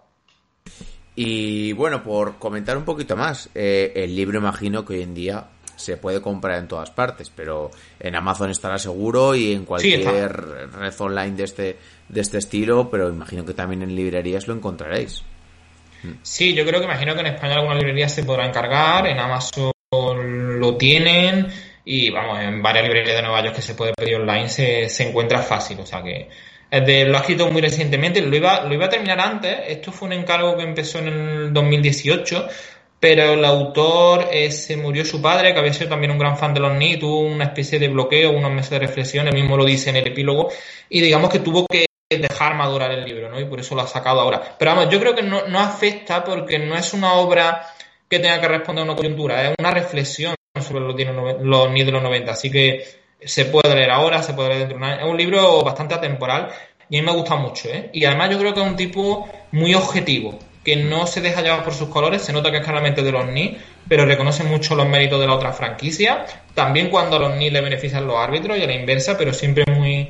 [1.15, 5.47] Y bueno, por comentar un poquito más, eh, el libro imagino que hoy en día
[5.75, 10.31] se puede comprar en todas partes, pero en Amazon estará seguro y en cualquier
[10.71, 11.77] red online de este,
[12.09, 15.23] de este estilo, pero imagino que también en librerías lo encontraréis.
[16.21, 19.71] Sí, yo creo que imagino que en España alguna librería se podrá encargar, en Amazon
[20.59, 21.47] lo tienen
[21.85, 25.07] y vamos, en varias librerías de Nueva York que se puede pedir online se, se
[25.07, 26.29] encuentra fácil, o sea que
[26.81, 30.07] de, lo ha escrito muy recientemente, lo iba, lo iba a terminar antes, esto fue
[30.07, 32.47] un encargo que empezó en el 2018,
[33.03, 36.53] pero el autor eh, se murió su padre, que había sido también un gran fan
[36.53, 39.65] de los Knicks, tuvo una especie de bloqueo, unos meses de reflexión, él mismo lo
[39.65, 40.47] dice en el epílogo,
[40.87, 43.41] y digamos que tuvo que dejar madurar el libro, ¿no?
[43.41, 44.55] Y por eso lo ha sacado ahora.
[44.57, 47.67] Pero vamos, yo creo que no, afecta porque no es una obra
[48.07, 50.95] que tenga que responder a una coyuntura, es una reflexión sobre los,
[51.43, 52.85] los de los 90, así que
[53.19, 55.05] se puede leer ahora, se puede leer dentro de un año.
[55.05, 56.47] Es un libro bastante atemporal
[56.89, 57.89] y a mí me gusta mucho, ¿eh?
[57.91, 61.63] Y además yo creo que es un tipo muy objetivo que no se deja llevar
[61.63, 64.87] por sus colores, se nota que es claramente de los Knicks, pero reconoce mucho los
[64.87, 66.25] méritos de la otra franquicia.
[66.53, 69.65] También cuando a los Knicks le benefician los árbitros y a la inversa, pero siempre
[69.67, 70.09] muy.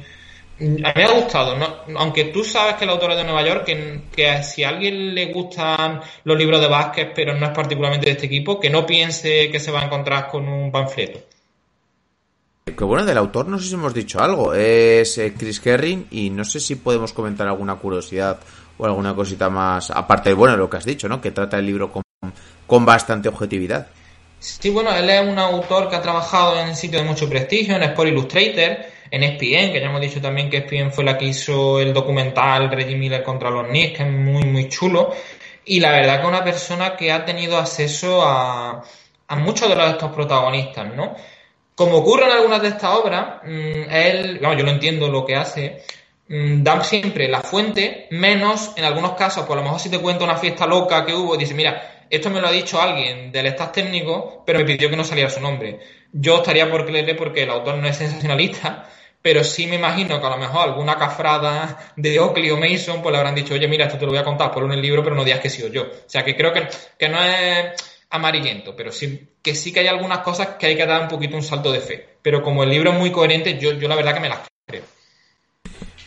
[0.60, 1.68] A mí me ha gustado, ¿no?
[1.97, 5.16] aunque tú sabes que el autor es de Nueva York, que, que si a alguien
[5.16, 8.86] le gustan los libros de básquet, pero no es particularmente de este equipo, que no
[8.86, 11.20] piense que se va a encontrar con un panfleto.
[12.66, 14.54] Que bueno, del autor no sé si hemos dicho algo.
[14.54, 18.39] Es eh, Chris Herring y no sé si podemos comentar alguna curiosidad
[18.78, 21.21] o alguna cosita más, aparte de bueno, lo que has dicho, ¿no?
[21.21, 22.03] Que trata el libro con,
[22.65, 23.88] con bastante objetividad.
[24.39, 27.84] Sí, bueno, él es un autor que ha trabajado en sitios de mucho prestigio, en
[27.84, 28.78] Sport Illustrator,
[29.09, 32.69] en ESPN, que ya hemos dicho también que ESPN fue la que hizo el documental
[32.69, 35.13] Reggie Miller contra los Knicks, que es muy, muy chulo.
[35.63, 38.84] Y la verdad que una persona que ha tenido acceso a,
[39.28, 41.15] a muchos de estos protagonistas, ¿no?
[41.76, 45.36] Como ocurre en algunas de estas obras, mm, él, vamos, yo no entiendo lo que
[45.36, 45.84] hace,
[46.34, 50.23] mm, da siempre la fuente, menos en algunos casos, por lo mejor si te cuenta
[50.23, 53.71] una fiesta loca que hubo, dice, mira, esto me lo ha dicho alguien del staff
[53.71, 55.79] técnico, pero me pidió que no saliera su nombre.
[56.11, 58.88] Yo estaría por creerle porque el autor no es sensacionalista,
[59.21, 63.13] pero sí me imagino que a lo mejor alguna cafrada de Oakley o Mason pues
[63.13, 65.15] le habrán dicho, oye, mira, esto te lo voy a contar por un libro, pero
[65.15, 65.84] no digas que he sido yo.
[65.84, 66.67] O sea, que creo que,
[66.99, 70.86] que no es amarillento, pero sí que sí que hay algunas cosas que hay que
[70.86, 72.17] dar un poquito un salto de fe.
[72.21, 74.84] Pero como el libro es muy coherente, yo, yo la verdad que me las creo.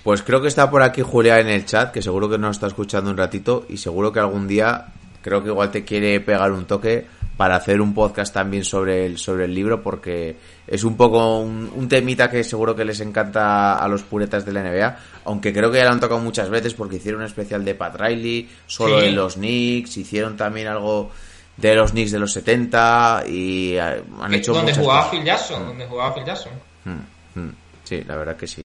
[0.07, 2.69] Pues creo que está por aquí Julia en el chat, que seguro que nos está
[2.69, 4.87] escuchando un ratito y seguro que algún día
[5.21, 7.05] creo que igual te quiere pegar un toque
[7.37, 11.89] para hacer un podcast también sobre el, sobre el libro porque es un poco un,
[11.89, 15.79] temita que seguro que les encanta a los puretas de la NBA, aunque creo que
[15.79, 19.17] ya lo han tocado muchas veces porque hicieron un especial de Pat Riley, solo en
[19.17, 21.11] los Knicks, hicieron también algo
[21.57, 25.85] de los Knicks de los 70 y eh, han hecho donde jugaba Phil Jackson donde
[25.85, 26.53] jugaba Phil Jackson
[26.85, 27.55] mm, mm.
[27.83, 28.63] sí la verdad que sí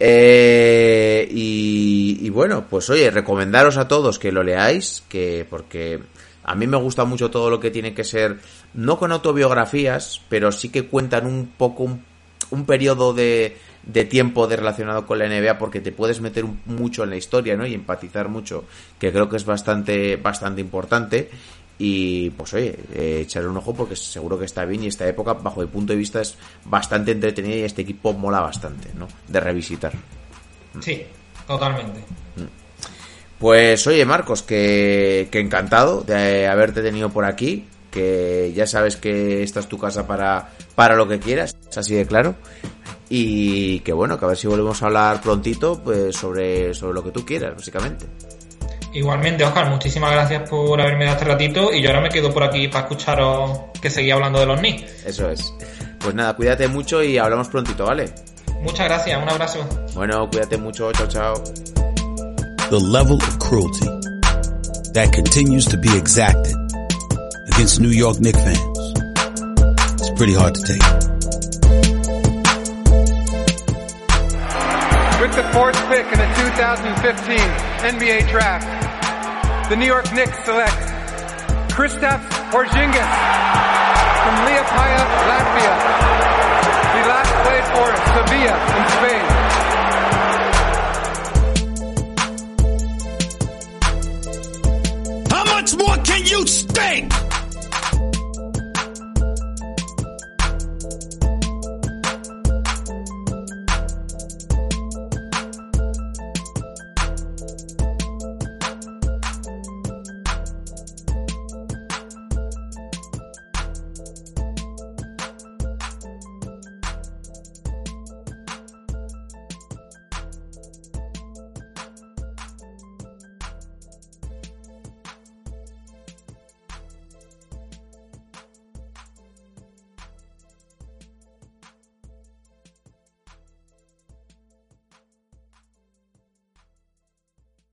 [0.00, 6.00] eh, y, bueno pues oye recomendaros a todos que lo leáis que porque
[6.44, 8.38] a mí me gusta mucho todo lo que tiene que ser
[8.74, 12.04] no con autobiografías pero sí que cuentan un poco un,
[12.50, 13.56] un periodo de
[13.88, 17.56] de tiempo de relacionado con la NBA porque te puedes meter mucho en la historia
[17.56, 17.66] ¿no?
[17.66, 18.64] y empatizar mucho
[18.98, 21.30] que creo que es bastante bastante importante
[21.78, 25.34] y pues oye, eh, echarle un ojo porque seguro que está bien y esta época,
[25.34, 29.06] bajo mi punto de vista, es bastante entretenida y este equipo mola bastante, ¿no?
[29.28, 29.92] De revisitar.
[30.80, 31.02] Sí,
[31.46, 32.00] totalmente.
[32.36, 33.38] Mm.
[33.38, 39.44] Pues oye, Marcos, que, que encantado de haberte tenido por aquí, que ya sabes que
[39.44, 42.34] esta es tu casa para, para lo que quieras, es así de claro.
[43.08, 47.04] Y que bueno, que a ver si volvemos a hablar prontito pues sobre, sobre lo
[47.04, 48.06] que tú quieras, básicamente.
[48.92, 52.42] Igualmente, Oscar, muchísimas gracias por haberme dado este ratito y yo ahora me quedo por
[52.42, 54.84] aquí para escucharos que seguía hablando de los NIS.
[55.04, 55.52] Eso es.
[55.98, 58.12] Pues nada, cuídate mucho y hablamos prontito, ¿vale?
[58.62, 59.64] Muchas gracias, un abrazo.
[59.94, 61.34] Bueno, cuídate mucho, chao, chao.
[62.70, 63.86] The level of cruelty
[64.94, 66.54] that continues to be exacted
[67.52, 68.94] against New York Knicks fans.
[70.00, 70.82] It's pretty hard to take.
[75.20, 77.38] With the fourth pick in the 2015
[77.82, 78.77] NBA Draft,
[79.68, 80.72] the New York Knicks select
[81.68, 83.12] Kristaps Porzingis
[84.24, 85.74] from Liepaja, Latvia.
[86.94, 89.26] He last played for Sevilla in Spain.
[95.30, 97.17] How much more can you stink?